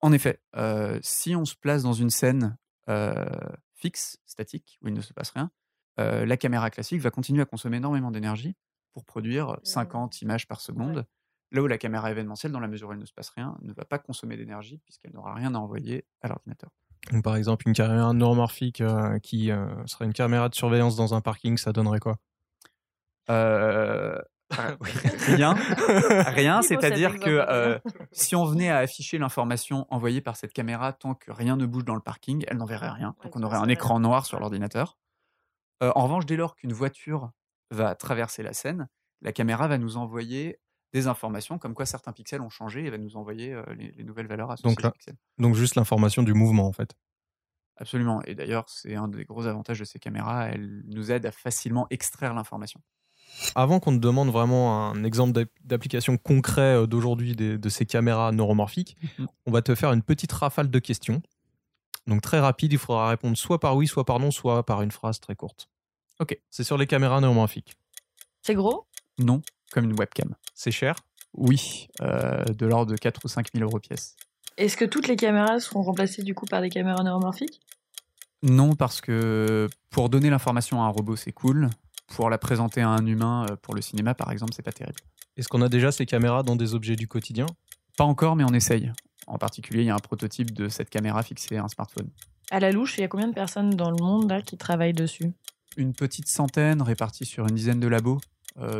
En 0.00 0.12
effet, 0.12 0.40
euh, 0.56 0.98
si 1.02 1.36
on 1.36 1.44
se 1.44 1.54
place 1.54 1.82
dans 1.82 1.92
une 1.92 2.10
scène 2.10 2.56
euh, 2.88 3.26
fixe, 3.74 4.18
statique, 4.24 4.78
où 4.82 4.88
il 4.88 4.94
ne 4.94 5.02
se 5.02 5.12
passe 5.12 5.30
rien, 5.30 5.50
euh, 6.00 6.24
la 6.24 6.38
caméra 6.38 6.70
classique 6.70 7.00
va 7.00 7.10
continuer 7.10 7.42
à 7.42 7.46
consommer 7.46 7.76
énormément 7.76 8.10
d'énergie 8.10 8.56
pour 8.94 9.04
produire 9.04 9.58
50 9.64 10.22
images 10.22 10.46
par 10.46 10.62
seconde. 10.62 11.04
Là 11.50 11.62
où 11.62 11.66
la 11.66 11.78
caméra 11.78 12.10
événementielle, 12.10 12.52
dans 12.52 12.60
la 12.60 12.68
mesure 12.68 12.88
où 12.88 12.92
il 12.92 12.98
ne 12.98 13.06
se 13.06 13.12
passe 13.12 13.30
rien, 13.30 13.56
ne 13.62 13.72
va 13.72 13.84
pas 13.84 13.98
consommer 13.98 14.36
d'énergie 14.36 14.78
puisqu'elle 14.84 15.12
n'aura 15.12 15.34
rien 15.34 15.54
à 15.54 15.58
envoyer 15.58 16.04
à 16.20 16.28
l'ordinateur. 16.28 16.70
Donc, 17.12 17.24
par 17.24 17.36
exemple, 17.36 17.66
une 17.66 17.74
caméra 17.74 18.12
neuromorphique 18.12 18.80
euh, 18.80 19.18
qui 19.20 19.50
euh, 19.50 19.66
serait 19.86 20.04
une 20.04 20.12
caméra 20.12 20.48
de 20.48 20.54
surveillance 20.54 20.96
dans 20.96 21.14
un 21.14 21.20
parking, 21.20 21.56
ça 21.56 21.72
donnerait 21.72 22.00
quoi? 22.00 22.18
Euh, 23.30 24.18
rien, 24.50 25.54
rien, 25.54 26.62
cet 26.62 26.80
c'est-à-dire 26.80 27.18
que 27.18 27.30
euh, 27.30 27.78
si 28.12 28.34
on 28.34 28.44
venait 28.44 28.70
à 28.70 28.78
afficher 28.78 29.18
l'information 29.18 29.86
envoyée 29.90 30.20
par 30.20 30.36
cette 30.36 30.52
caméra 30.52 30.92
tant 30.92 31.14
que 31.14 31.30
rien 31.30 31.56
ne 31.56 31.66
bouge 31.66 31.84
dans 31.84 31.94
le 31.94 32.00
parking, 32.00 32.44
elle 32.48 32.56
n'en 32.56 32.66
verrait 32.66 32.90
rien. 32.90 33.14
Donc 33.22 33.36
on 33.36 33.42
aurait 33.42 33.58
un 33.58 33.68
écran 33.68 34.00
noir 34.00 34.26
sur 34.26 34.40
l'ordinateur. 34.40 34.96
Euh, 35.82 35.92
en 35.94 36.04
revanche, 36.04 36.26
dès 36.26 36.36
lors 36.36 36.56
qu'une 36.56 36.72
voiture 36.72 37.30
va 37.70 37.94
traverser 37.94 38.42
la 38.42 38.52
scène, 38.52 38.88
la 39.20 39.32
caméra 39.32 39.68
va 39.68 39.78
nous 39.78 39.96
envoyer 39.96 40.60
des 40.92 41.06
informations 41.06 41.58
comme 41.58 41.74
quoi 41.74 41.86
certains 41.86 42.12
pixels 42.12 42.40
ont 42.40 42.48
changé 42.50 42.84
et 42.84 42.90
va 42.90 42.98
nous 42.98 43.16
envoyer 43.16 43.52
euh, 43.52 43.62
les, 43.76 43.92
les 43.92 44.04
nouvelles 44.04 44.26
valeurs 44.26 44.50
associées 44.50 44.74
Donc 44.74 44.84
aux 44.84 44.90
pixels. 44.90 45.16
Donc 45.38 45.54
juste 45.54 45.74
l'information 45.74 46.22
du 46.22 46.32
mouvement 46.34 46.66
en 46.66 46.72
fait. 46.72 46.94
Absolument. 47.76 48.22
Et 48.22 48.34
d'ailleurs, 48.34 48.64
c'est 48.68 48.96
un 48.96 49.06
des 49.06 49.24
gros 49.24 49.46
avantages 49.46 49.78
de 49.78 49.84
ces 49.84 49.98
caméras. 50.00 50.48
Elles 50.48 50.82
nous 50.86 51.12
aident 51.12 51.26
à 51.26 51.30
facilement 51.30 51.86
extraire 51.90 52.34
l'information. 52.34 52.80
Avant 53.54 53.78
qu'on 53.78 53.92
te 53.92 53.98
demande 54.00 54.30
vraiment 54.30 54.88
un 54.90 55.04
exemple 55.04 55.32
d'app- 55.32 55.50
d'application 55.62 56.16
concret 56.16 56.74
euh, 56.82 56.86
d'aujourd'hui 56.86 57.36
des- 57.36 57.56
de 57.58 57.68
ces 57.68 57.86
caméras 57.86 58.32
neuromorphiques, 58.32 58.96
Mhm. 59.18 59.28
on 59.46 59.52
va 59.52 59.62
te 59.62 59.74
faire 59.76 59.92
une 59.92 60.02
petite 60.02 60.32
rafale 60.32 60.70
de 60.70 60.78
questions. 60.80 61.22
Donc 62.08 62.22
très 62.22 62.40
rapide, 62.40 62.72
il 62.72 62.78
faudra 62.78 63.10
répondre 63.10 63.36
soit 63.36 63.60
par 63.60 63.76
oui, 63.76 63.86
soit 63.86 64.04
par 64.04 64.18
non, 64.18 64.30
soit 64.32 64.64
par 64.66 64.82
une 64.82 64.90
phrase 64.90 65.20
très 65.20 65.36
courte. 65.36 65.68
Ok. 66.18 66.36
C'est 66.50 66.64
sur 66.64 66.78
les 66.78 66.86
caméras 66.88 67.20
neuromorphiques. 67.20 67.76
C'est 68.42 68.54
gros? 68.54 68.86
Non, 69.18 69.40
comme 69.72 69.84
une 69.84 69.98
webcam. 69.98 70.34
C'est 70.54 70.70
cher? 70.70 70.96
Oui, 71.34 71.88
euh, 72.00 72.44
de 72.44 72.66
l'ordre 72.66 72.92
de 72.92 72.96
4 72.96 73.20
ou 73.24 73.28
5 73.28 73.48
000 73.54 73.64
euros 73.64 73.78
pièce. 73.78 74.16
Est-ce 74.56 74.76
que 74.76 74.84
toutes 74.84 75.06
les 75.08 75.16
caméras 75.16 75.60
seront 75.60 75.82
remplacées 75.82 76.22
du 76.22 76.34
coup 76.34 76.46
par 76.46 76.60
des 76.60 76.70
caméras 76.70 77.02
neuromorphiques? 77.04 77.60
Non, 78.42 78.74
parce 78.74 79.00
que 79.00 79.68
pour 79.90 80.08
donner 80.08 80.30
l'information 80.30 80.82
à 80.82 80.86
un 80.86 80.90
robot, 80.90 81.16
c'est 81.16 81.32
cool. 81.32 81.70
Pour 82.08 82.30
la 82.30 82.38
présenter 82.38 82.80
à 82.80 82.88
un 82.88 83.04
humain, 83.06 83.46
euh, 83.50 83.56
pour 83.56 83.74
le 83.74 83.82
cinéma 83.82 84.14
par 84.14 84.32
exemple, 84.32 84.52
c'est 84.54 84.62
pas 84.62 84.72
terrible. 84.72 85.00
Est-ce 85.36 85.48
qu'on 85.48 85.62
a 85.62 85.68
déjà 85.68 85.92
ces 85.92 86.06
caméras 86.06 86.42
dans 86.42 86.56
des 86.56 86.74
objets 86.74 86.96
du 86.96 87.06
quotidien? 87.06 87.46
Pas 87.96 88.04
encore, 88.04 88.34
mais 88.34 88.44
on 88.44 88.54
essaye. 88.54 88.90
En 89.26 89.38
particulier, 89.38 89.82
il 89.82 89.86
y 89.86 89.90
a 89.90 89.94
un 89.94 89.98
prototype 89.98 90.52
de 90.52 90.68
cette 90.68 90.88
caméra 90.88 91.22
fixée 91.22 91.56
à 91.56 91.64
un 91.64 91.68
smartphone. 91.68 92.08
À 92.50 92.60
la 92.60 92.72
louche, 92.72 92.96
il 92.96 93.02
y 93.02 93.04
a 93.04 93.08
combien 93.08 93.28
de 93.28 93.34
personnes 93.34 93.70
dans 93.70 93.90
le 93.90 94.02
monde 94.02 94.30
là 94.30 94.40
qui 94.40 94.56
travaillent 94.56 94.94
dessus? 94.94 95.32
Une 95.76 95.92
petite 95.92 96.28
centaine 96.28 96.80
répartie 96.80 97.26
sur 97.26 97.46
une 97.46 97.54
dizaine 97.54 97.78
de 97.78 97.86
labos 97.86 98.20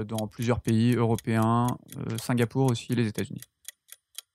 dans 0.05 0.27
plusieurs 0.27 0.61
pays 0.61 0.95
européens, 0.95 1.67
euh, 1.97 2.19
Singapour 2.19 2.71
aussi, 2.71 2.95
les 2.95 3.07
États-Unis. 3.07 3.41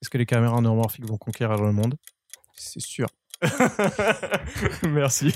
Est-ce 0.01 0.09
que 0.09 0.17
les 0.17 0.25
caméras 0.25 0.61
neuromorphiques 0.61 1.05
vont 1.05 1.17
conquérir 1.17 1.61
le 1.61 1.71
monde? 1.71 1.95
C'est 2.55 2.81
sûr. 2.81 3.07
Merci. 4.83 5.33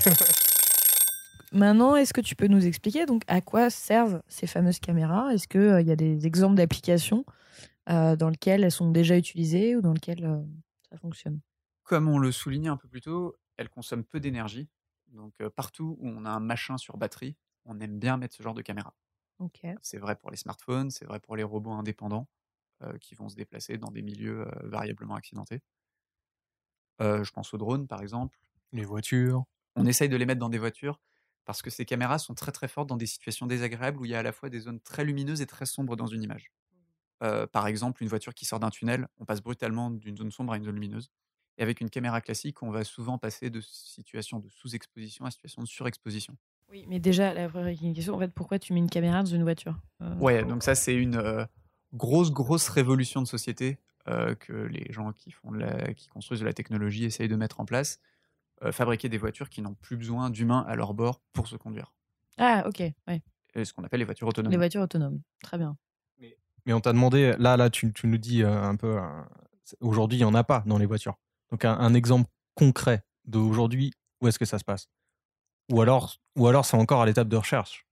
Maintenant, 1.52 1.96
est-ce 1.96 2.12
que 2.12 2.20
tu 2.20 2.36
peux 2.36 2.48
nous 2.48 2.66
expliquer 2.66 3.06
donc 3.06 3.22
à 3.26 3.40
quoi 3.40 3.70
servent 3.70 4.22
ces 4.28 4.46
fameuses 4.46 4.78
caméras? 4.78 5.32
Est-ce 5.32 5.48
qu'il 5.48 5.86
y 5.86 5.90
a 5.90 5.96
des 5.96 6.26
exemples 6.26 6.56
d'applications 6.56 7.24
euh, 7.88 8.16
dans 8.16 8.28
lesquelles 8.28 8.64
elles 8.64 8.72
sont 8.72 8.90
déjà 8.90 9.16
utilisées 9.16 9.74
ou 9.74 9.80
dans 9.80 9.94
lesquelles 9.94 10.24
euh, 10.24 10.42
ça 10.90 10.98
fonctionne? 10.98 11.40
Comme 11.84 12.08
on 12.08 12.18
le 12.18 12.32
soulignait 12.32 12.68
un 12.68 12.76
peu 12.76 12.88
plus 12.88 13.00
tôt, 13.00 13.36
elle 13.56 13.70
consomme 13.70 14.04
peu 14.04 14.20
d'énergie. 14.20 14.68
Donc 15.12 15.32
euh, 15.40 15.48
partout 15.48 15.96
où 16.00 16.08
on 16.08 16.26
a 16.26 16.30
un 16.30 16.40
machin 16.40 16.76
sur 16.76 16.98
batterie, 16.98 17.36
on 17.64 17.80
aime 17.80 17.98
bien 17.98 18.18
mettre 18.18 18.34
ce 18.34 18.42
genre 18.42 18.54
de 18.54 18.62
caméra. 18.62 18.94
C'est 19.82 19.98
vrai 19.98 20.16
pour 20.16 20.30
les 20.30 20.36
smartphones, 20.36 20.90
c'est 20.90 21.04
vrai 21.04 21.20
pour 21.20 21.36
les 21.36 21.42
robots 21.42 21.72
indépendants 21.72 22.28
euh, 22.82 22.98
qui 22.98 23.14
vont 23.14 23.28
se 23.28 23.36
déplacer 23.36 23.78
dans 23.78 23.90
des 23.90 24.02
milieux 24.02 24.46
euh, 24.46 24.68
variablement 24.68 25.14
accidentés. 25.14 25.60
Euh, 27.00 27.22
je 27.24 27.32
pense 27.32 27.54
aux 27.54 27.58
drones, 27.58 27.86
par 27.86 28.02
exemple. 28.02 28.38
Les 28.72 28.84
voitures. 28.84 29.44
On 29.76 29.86
essaye 29.86 30.08
de 30.08 30.16
les 30.16 30.26
mettre 30.26 30.40
dans 30.40 30.48
des 30.48 30.58
voitures 30.58 31.00
parce 31.44 31.62
que 31.62 31.70
ces 31.70 31.84
caméras 31.84 32.18
sont 32.18 32.34
très 32.34 32.52
très 32.52 32.68
fortes 32.68 32.88
dans 32.88 32.96
des 32.96 33.06
situations 33.06 33.46
désagréables 33.46 33.98
où 34.00 34.04
il 34.04 34.10
y 34.10 34.14
a 34.14 34.18
à 34.18 34.22
la 34.22 34.32
fois 34.32 34.50
des 34.50 34.60
zones 34.60 34.80
très 34.80 35.04
lumineuses 35.04 35.40
et 35.40 35.46
très 35.46 35.66
sombres 35.66 35.96
dans 35.96 36.06
une 36.06 36.22
image. 36.22 36.52
Par 37.20 37.66
exemple, 37.66 38.02
une 38.02 38.08
voiture 38.08 38.34
qui 38.34 38.44
sort 38.44 38.60
d'un 38.60 38.70
tunnel, 38.70 39.08
on 39.18 39.24
passe 39.24 39.40
brutalement 39.40 39.90
d'une 39.90 40.16
zone 40.16 40.30
sombre 40.30 40.52
à 40.52 40.56
une 40.56 40.64
zone 40.64 40.74
lumineuse. 40.74 41.10
Et 41.56 41.62
avec 41.62 41.80
une 41.80 41.90
caméra 41.90 42.20
classique, 42.20 42.62
on 42.62 42.70
va 42.70 42.84
souvent 42.84 43.18
passer 43.18 43.50
de 43.50 43.60
situation 43.60 44.38
de 44.38 44.48
sous-exposition 44.48 45.24
à 45.24 45.30
situation 45.30 45.62
de 45.62 45.68
surexposition. 45.68 46.36
Oui, 46.70 46.84
mais 46.88 46.98
déjà, 46.98 47.32
la 47.32 47.48
première 47.48 47.76
question, 47.78 48.14
en 48.14 48.18
fait, 48.18 48.28
pourquoi 48.32 48.58
tu 48.58 48.72
mets 48.72 48.78
une 48.80 48.90
caméra 48.90 49.22
dans 49.22 49.30
une 49.30 49.42
voiture 49.42 49.76
Euh, 50.02 50.14
Ouais, 50.16 50.44
donc 50.44 50.62
ça 50.62 50.74
c'est 50.74 50.94
une 50.94 51.16
euh, 51.16 51.44
grosse 51.94 52.30
grosse 52.30 52.68
révolution 52.68 53.22
de 53.22 53.26
société 53.26 53.78
euh, 54.08 54.34
que 54.34 54.52
les 54.52 54.86
gens 54.92 55.12
qui 55.12 55.30
font 55.30 55.50
de 55.52 55.58
la, 55.58 55.94
qui 55.94 56.08
construisent 56.08 56.40
de 56.40 56.44
la 56.46 56.52
technologie 56.52 57.04
essayent 57.04 57.28
de 57.28 57.36
mettre 57.36 57.60
en 57.60 57.64
place. 57.64 58.00
Euh, 58.64 58.72
fabriquer 58.72 59.08
des 59.08 59.18
voitures 59.18 59.48
qui 59.48 59.62
n'ont 59.62 59.74
plus 59.74 59.96
besoin 59.96 60.30
d'humains 60.30 60.64
à 60.68 60.74
leur 60.74 60.92
bord 60.92 61.20
pour 61.32 61.46
se 61.46 61.56
conduire. 61.56 61.94
Ah, 62.38 62.64
ok, 62.66 62.80
ouais. 63.06 63.22
Et 63.54 63.64
ce 63.64 63.72
qu'on 63.72 63.84
appelle 63.84 64.00
les 64.00 64.04
voitures 64.04 64.26
autonomes. 64.28 64.50
Les 64.50 64.56
voitures 64.58 64.82
autonomes. 64.82 65.20
Très 65.42 65.58
bien. 65.58 65.76
Mais 66.66 66.72
on 66.74 66.80
t'a 66.80 66.92
demandé, 66.92 67.34
là, 67.38 67.56
là, 67.56 67.70
tu, 67.70 67.92
tu 67.94 68.08
nous 68.08 68.18
dis 68.18 68.42
euh, 68.42 68.62
un 68.62 68.76
peu, 68.76 68.98
euh, 68.98 69.22
aujourd'hui, 69.80 70.18
il 70.18 70.20
n'y 70.22 70.24
en 70.26 70.34
a 70.34 70.44
pas 70.44 70.62
dans 70.66 70.76
les 70.76 70.84
voitures. 70.86 71.16
Donc, 71.50 71.64
un, 71.64 71.72
un 71.72 71.94
exemple 71.94 72.28
concret 72.54 73.04
d'aujourd'hui, 73.24 73.92
où 74.20 74.28
est-ce 74.28 74.38
que 74.38 74.44
ça 74.44 74.58
se 74.58 74.64
passe? 74.64 74.88
Ou 75.70 75.80
alors, 75.80 76.16
ou 76.36 76.46
alors 76.46 76.64
c'est 76.64 76.76
encore 76.76 77.02
à 77.02 77.06
l'étape 77.06 77.28
de 77.28 77.36
recherche 77.36 77.86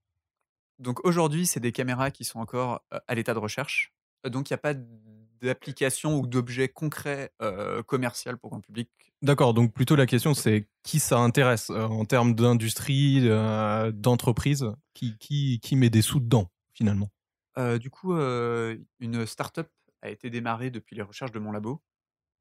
Donc 0.79 1.05
aujourd'hui, 1.05 1.45
c'est 1.45 1.59
des 1.59 1.71
caméras 1.71 2.11
qui 2.11 2.23
sont 2.23 2.39
encore 2.39 2.81
à 3.07 3.15
l'état 3.15 3.33
de 3.33 3.39
recherche. 3.39 3.93
Donc 4.23 4.49
il 4.49 4.53
n'y 4.53 4.55
a 4.55 4.59
pas 4.59 4.73
d'application 5.41 6.19
ou 6.19 6.27
d'objet 6.27 6.69
concret 6.69 7.31
euh, 7.41 7.83
commercial 7.83 8.37
pour 8.37 8.51
grand 8.51 8.61
public? 8.61 8.89
D'accord, 9.21 9.53
donc 9.53 9.73
plutôt 9.73 9.95
la 9.95 10.05
question, 10.05 10.33
c'est 10.33 10.67
qui 10.83 10.99
ça 10.99 11.17
intéresse 11.19 11.69
euh, 11.69 11.85
en 11.85 12.05
termes 12.05 12.35
d'industrie, 12.35 13.21
euh, 13.23 13.91
d'entreprise? 13.91 14.65
Qui, 14.93 15.17
qui, 15.19 15.59
qui 15.59 15.75
met 15.75 15.91
des 15.91 16.01
sous 16.01 16.19
dedans, 16.19 16.49
finalement? 16.73 17.09
Du 17.79 17.89
coup, 17.89 18.13
une 18.15 19.25
start-up 19.25 19.67
a 20.03 20.09
été 20.09 20.29
démarrée 20.29 20.69
depuis 20.69 20.95
les 20.95 21.01
recherches 21.01 21.31
de 21.31 21.39
mon 21.39 21.51
labo 21.51 21.81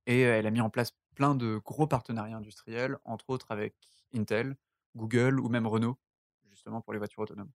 et 0.06 0.20
elle 0.20 0.46
a 0.46 0.50
mis 0.50 0.60
en 0.60 0.68
place 0.68 0.92
plein 1.14 1.34
de 1.34 1.58
gros 1.64 1.86
partenariats 1.86 2.36
industriels, 2.36 2.98
entre 3.04 3.30
autres 3.30 3.50
avec 3.50 3.74
Intel, 4.14 4.56
Google 4.96 5.38
ou 5.38 5.48
même 5.48 5.66
Renault, 5.66 5.98
justement 6.50 6.80
pour 6.80 6.92
les 6.92 6.98
voitures 6.98 7.22
autonomes. 7.22 7.50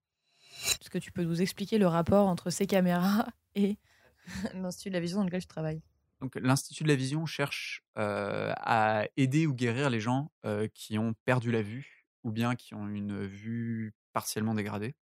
Est-ce 0.80 0.90
que 0.90 0.98
tu 0.98 1.12
peux 1.12 1.24
nous 1.24 1.42
expliquer 1.42 1.78
le 1.78 1.86
rapport 1.86 2.28
entre 2.28 2.50
ces 2.50 2.66
caméras 2.66 3.28
et 3.54 3.78
l'Institut 4.54 4.90
de 4.90 4.94
la 4.94 5.00
vision 5.00 5.18
dans 5.18 5.24
lequel 5.24 5.40
je 5.40 5.48
travaille 5.48 5.82
Donc, 6.20 6.36
l'Institut 6.36 6.84
de 6.84 6.88
la 6.88 6.94
Vision 6.94 7.26
cherche 7.26 7.82
euh, 7.98 8.52
à 8.56 9.06
aider 9.16 9.46
ou 9.46 9.54
guérir 9.54 9.90
les 9.90 10.00
gens 10.00 10.30
euh, 10.44 10.68
qui 10.72 10.98
ont 10.98 11.14
perdu 11.24 11.50
la 11.50 11.62
vue 11.62 12.06
ou 12.22 12.30
bien 12.30 12.54
qui 12.54 12.74
ont 12.74 12.88
une 12.88 13.26
vue 13.26 13.94
partiellement 14.12 14.54
dégradée. 14.54 14.94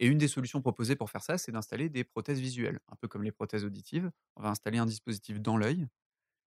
Et 0.00 0.06
une 0.06 0.18
des 0.18 0.28
solutions 0.28 0.60
proposées 0.60 0.94
pour 0.94 1.10
faire 1.10 1.22
ça, 1.22 1.38
c'est 1.38 1.50
d'installer 1.50 1.88
des 1.88 2.04
prothèses 2.04 2.38
visuelles, 2.38 2.78
un 2.88 2.96
peu 2.96 3.08
comme 3.08 3.24
les 3.24 3.32
prothèses 3.32 3.64
auditives. 3.64 4.10
On 4.36 4.42
va 4.42 4.50
installer 4.50 4.78
un 4.78 4.86
dispositif 4.86 5.40
dans 5.40 5.56
l'œil 5.56 5.88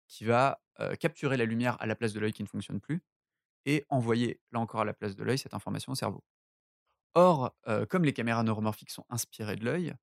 qui 0.08 0.24
va 0.24 0.62
euh, 0.80 0.96
capturer 0.96 1.36
la 1.36 1.46
lumière 1.46 1.76
à 1.82 1.88
la 1.88 1.96
place 1.96 2.14
de 2.14 2.20
l'œil 2.20 2.32
qui 2.32 2.44
ne 2.44 2.48
fonctionne 2.48 2.80
plus 2.80 3.02
et 3.66 3.86
envoyer, 3.90 4.40
là 4.52 4.60
encore 4.60 4.82
à 4.82 4.86
la 4.86 4.94
place 4.94 5.16
de 5.16 5.24
l'œil, 5.24 5.38
cette 5.38 5.54
information 5.54 5.92
au 5.92 5.96
cerveau. 5.96 6.24
Or, 7.16 7.56
euh, 7.68 7.86
comme 7.86 8.06
les 8.06 8.14
caméras 8.14 8.44
neuromorphiques 8.44 8.90
sont 8.90 9.06
inspirées 9.10 9.56
de 9.56 9.66
l'œil, 9.66 9.94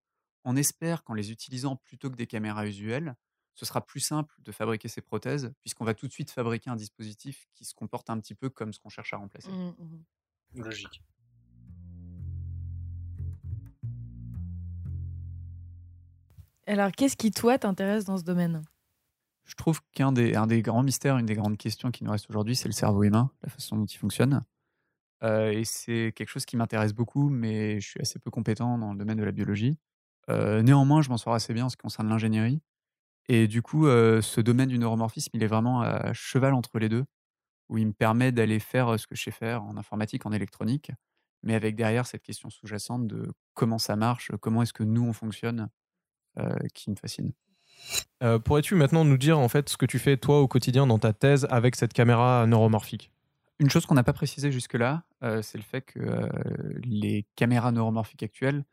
on 0.44 0.56
espère 0.56 1.02
qu'en 1.04 1.14
les 1.14 1.32
utilisant 1.32 1.76
plutôt 1.76 2.10
que 2.10 2.16
des 2.16 2.26
caméras 2.26 2.66
usuelles, 2.66 3.16
ce 3.54 3.66
sera 3.66 3.84
plus 3.84 4.00
simple 4.00 4.34
de 4.38 4.52
fabriquer 4.52 4.88
ces 4.88 5.02
prothèses, 5.02 5.52
puisqu'on 5.60 5.84
va 5.84 5.94
tout 5.94 6.06
de 6.06 6.12
suite 6.12 6.30
fabriquer 6.30 6.70
un 6.70 6.76
dispositif 6.76 7.48
qui 7.54 7.64
se 7.64 7.74
comporte 7.74 8.08
un 8.08 8.18
petit 8.18 8.34
peu 8.34 8.48
comme 8.48 8.72
ce 8.72 8.78
qu'on 8.78 8.88
cherche 8.88 9.12
à 9.12 9.18
remplacer. 9.18 9.50
Mmh, 9.50 9.74
mmh. 10.54 10.62
Logique. 10.62 11.02
Alors, 16.66 16.92
qu'est-ce 16.92 17.16
qui, 17.16 17.32
toi, 17.32 17.58
t'intéresse 17.58 18.04
dans 18.04 18.16
ce 18.16 18.22
domaine? 18.22 18.62
Je 19.50 19.56
trouve 19.56 19.80
qu'un 19.92 20.12
des, 20.12 20.62
grands 20.62 20.84
mystères, 20.84 21.18
une 21.18 21.26
des 21.26 21.34
grandes 21.34 21.56
questions 21.56 21.90
qui 21.90 22.04
nous 22.04 22.12
reste 22.12 22.30
aujourd'hui, 22.30 22.54
c'est 22.54 22.68
le 22.68 22.72
cerveau 22.72 23.02
humain, 23.02 23.32
la 23.42 23.48
façon 23.48 23.76
dont 23.78 23.84
il 23.84 23.96
fonctionne. 23.96 24.44
Euh, 25.24 25.50
et 25.50 25.64
c'est 25.64 26.12
quelque 26.14 26.28
chose 26.28 26.46
qui 26.46 26.56
m'intéresse 26.56 26.94
beaucoup, 26.94 27.28
mais 27.28 27.80
je 27.80 27.88
suis 27.88 28.00
assez 28.00 28.20
peu 28.20 28.30
compétent 28.30 28.78
dans 28.78 28.92
le 28.92 28.98
domaine 28.98 29.18
de 29.18 29.24
la 29.24 29.32
biologie. 29.32 29.76
Euh, 30.28 30.62
néanmoins, 30.62 31.02
je 31.02 31.10
m'en 31.10 31.16
sors 31.16 31.34
assez 31.34 31.52
bien 31.52 31.64
en 31.64 31.68
ce 31.68 31.76
qui 31.76 31.82
concerne 31.82 32.08
l'ingénierie. 32.08 32.62
Et 33.28 33.48
du 33.48 33.60
coup, 33.60 33.88
euh, 33.88 34.22
ce 34.22 34.40
domaine 34.40 34.68
du 34.68 34.78
neuromorphisme, 34.78 35.30
il 35.34 35.42
est 35.42 35.48
vraiment 35.48 35.82
à 35.82 36.12
cheval 36.12 36.54
entre 36.54 36.78
les 36.78 36.88
deux, 36.88 37.04
où 37.68 37.76
il 37.76 37.88
me 37.88 37.92
permet 37.92 38.30
d'aller 38.30 38.60
faire 38.60 39.00
ce 39.00 39.08
que 39.08 39.16
je 39.16 39.24
sais 39.24 39.30
faire 39.32 39.64
en 39.64 39.76
informatique, 39.76 40.26
en 40.26 40.32
électronique, 40.32 40.92
mais 41.42 41.56
avec 41.56 41.74
derrière 41.74 42.06
cette 42.06 42.22
question 42.22 42.50
sous-jacente 42.50 43.08
de 43.08 43.32
comment 43.54 43.78
ça 43.78 43.96
marche, 43.96 44.30
comment 44.40 44.62
est-ce 44.62 44.72
que 44.72 44.84
nous, 44.84 45.02
on 45.02 45.12
fonctionne, 45.12 45.70
qui 46.72 46.90
me 46.90 46.96
fascine. 46.96 47.32
Euh, 48.22 48.38
Pourrais-tu 48.38 48.74
maintenant 48.74 49.04
nous 49.04 49.16
dire 49.16 49.38
en 49.38 49.48
fait 49.48 49.68
ce 49.68 49.76
que 49.76 49.86
tu 49.86 49.98
fais 49.98 50.16
toi 50.16 50.40
au 50.40 50.48
quotidien 50.48 50.86
dans 50.86 50.98
ta 50.98 51.12
thèse 51.12 51.46
avec 51.50 51.76
cette 51.76 51.92
caméra 51.92 52.46
neuromorphique? 52.46 53.10
Une 53.58 53.70
chose 53.70 53.86
qu'on 53.86 53.94
n'a 53.94 54.02
pas 54.02 54.12
précisé 54.12 54.52
jusque-là, 54.52 55.04
euh, 55.22 55.42
c'est 55.42 55.58
le 55.58 55.64
fait 55.64 55.82
que 55.82 55.98
euh, 56.00 56.28
les 56.82 57.26
caméras 57.36 57.72
neuromorphiques 57.72 58.22
actuelles 58.22 58.64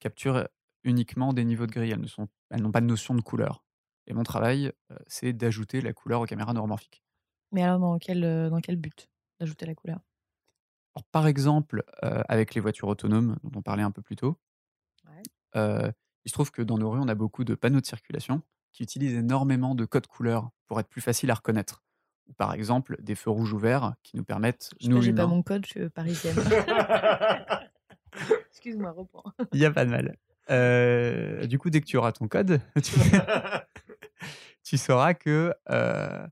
capturent 0.00 0.48
uniquement 0.84 1.32
des 1.32 1.44
niveaux 1.44 1.66
de 1.66 1.72
gris. 1.72 1.90
Elles 1.90 2.00
ne 2.00 2.08
sont, 2.08 2.28
elles 2.50 2.60
n'ont 2.60 2.72
pas 2.72 2.80
de 2.80 2.86
notion 2.86 3.14
de 3.14 3.20
couleur. 3.20 3.64
Et 4.08 4.14
mon 4.14 4.24
travail, 4.24 4.72
euh, 4.90 4.96
c'est 5.06 5.32
d'ajouter 5.32 5.80
la 5.80 5.92
couleur 5.92 6.20
aux 6.20 6.26
caméras 6.26 6.52
neuromorphiques. 6.54 7.04
Mais 7.52 7.62
alors, 7.62 7.78
dans 7.78 7.98
quel, 7.98 8.22
dans 8.50 8.60
quel 8.60 8.76
but 8.76 9.08
d'ajouter 9.38 9.66
la 9.66 9.74
couleur? 9.74 10.00
Alors, 10.94 11.04
par 11.12 11.26
exemple, 11.26 11.84
euh, 12.02 12.22
avec 12.28 12.54
les 12.54 12.60
voitures 12.60 12.88
autonomes 12.88 13.36
dont 13.44 13.60
on 13.60 13.62
parlait 13.62 13.82
un 13.82 13.90
peu 13.90 14.02
plus 14.02 14.16
tôt, 14.16 14.38
Ouais. 15.54 15.92
Euh, 16.22 16.24
il 16.24 16.28
se 16.28 16.34
trouve 16.34 16.50
que 16.50 16.62
dans 16.62 16.78
nos 16.78 16.90
rues, 16.90 17.00
on 17.00 17.08
a 17.08 17.14
beaucoup 17.14 17.44
de 17.44 17.54
panneaux 17.54 17.80
de 17.80 17.86
circulation 17.86 18.42
qui 18.72 18.82
utilisent 18.82 19.14
énormément 19.14 19.74
de 19.74 19.84
codes 19.84 20.06
couleurs 20.06 20.50
pour 20.66 20.80
être 20.80 20.88
plus 20.88 21.00
faciles 21.00 21.30
à 21.30 21.34
reconnaître. 21.34 21.82
Ou 22.28 22.32
par 22.34 22.54
exemple, 22.54 22.96
des 23.02 23.14
feux 23.14 23.30
rouges 23.30 23.52
ou 23.52 23.58
verts 23.58 23.94
qui 24.02 24.16
nous 24.16 24.24
permettent, 24.24 24.70
Je 24.80 24.88
nous 24.88 25.02
J'ai 25.02 25.12
pas 25.12 25.26
mon 25.26 25.42
code, 25.42 25.66
je 25.66 25.70
suis 25.70 25.88
parisienne. 25.90 26.36
Excuse-moi, 28.50 28.92
reprends. 28.92 29.32
Il 29.52 29.58
n'y 29.58 29.66
a 29.66 29.70
pas 29.70 29.84
de 29.84 29.90
mal. 29.90 30.16
Euh, 30.50 31.46
du 31.46 31.58
coup, 31.58 31.70
dès 31.70 31.80
que 31.80 31.86
tu 31.86 31.96
auras 31.96 32.12
ton 32.12 32.28
code, 32.28 32.60
tu, 32.82 32.94
tu 34.62 34.76
sauras 34.76 35.14
que 35.14 35.54
euh, 35.70 36.26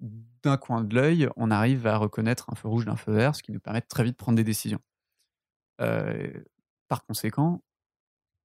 d'un 0.00 0.56
coin 0.56 0.82
de 0.82 0.94
l'œil, 0.94 1.28
on 1.36 1.50
arrive 1.50 1.86
à 1.86 1.96
reconnaître 1.96 2.50
un 2.50 2.54
feu 2.54 2.68
rouge 2.68 2.84
d'un 2.84 2.96
feu 2.96 3.12
vert, 3.12 3.34
ce 3.34 3.42
qui 3.42 3.52
nous 3.52 3.60
permet 3.60 3.80
de 3.80 3.86
très 3.86 4.04
vite 4.04 4.16
prendre 4.16 4.36
des 4.36 4.44
décisions. 4.44 4.80
Euh, 5.80 6.32
par 6.88 7.04
conséquent, 7.04 7.62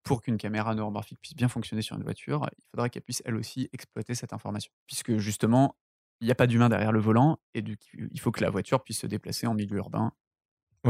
pour 0.03 0.22
qu'une 0.22 0.38
caméra 0.38 0.75
neuromorphique 0.75 1.19
puisse 1.22 1.36
bien 1.36 1.48
fonctionner 1.48 1.81
sur 1.81 1.95
une 1.95 2.03
voiture, 2.03 2.50
il 2.57 2.63
faudra 2.72 2.89
qu'elle 2.89 3.03
puisse 3.03 3.22
elle 3.25 3.36
aussi 3.36 3.69
exploiter 3.74 4.15
cette 4.15 4.33
information. 4.33 4.72
Puisque 4.86 5.17
justement, 5.17 5.75
il 6.22 6.25
n'y 6.25 6.31
a 6.31 6.36
pas 6.36 6.48
d'humain 6.48 6.69
derrière 6.69 6.91
le 6.91 7.00
volant, 7.00 7.39
et 7.53 7.62
du 7.62 7.77
coup, 7.77 7.83
il 8.12 8.19
faut 8.19 8.31
que 8.31 8.41
la 8.41 8.50
voiture 8.50 8.83
puisse 8.83 9.00
se 9.00 9.07
déplacer 9.07 9.48
en 9.48 9.53
milieu 9.53 9.77
urbain, 9.77 10.12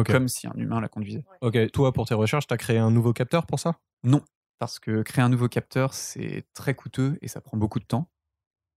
comme 0.06 0.28
si 0.28 0.48
un 0.48 0.54
humain 0.56 0.82
la 0.82 0.90
conduisait. 0.90 1.24
Ok, 1.42 1.72
toi 1.72 1.94
pour 1.94 2.08
tes 2.08 2.16
recherches, 2.16 2.48
tu 2.48 2.54
as 2.54 2.58
créé 2.58 2.78
un 2.80 2.92
nouveau 2.92 3.14
capteur 3.14 3.46
pour 3.46 3.60
ça? 3.60 3.80
Non, 4.04 4.22
parce 4.60 4.80
que 4.80 5.02
créer 5.04 5.24
un 5.24 5.30
nouveau 5.30 5.48
capteur, 5.48 5.94
c'est 5.94 6.46
très 6.54 6.74
coûteux 6.74 7.18
et 7.22 7.28
ça 7.28 7.42
prend 7.42 7.58
beaucoup 7.58 7.80
de 7.80 7.86
temps. 7.86 8.10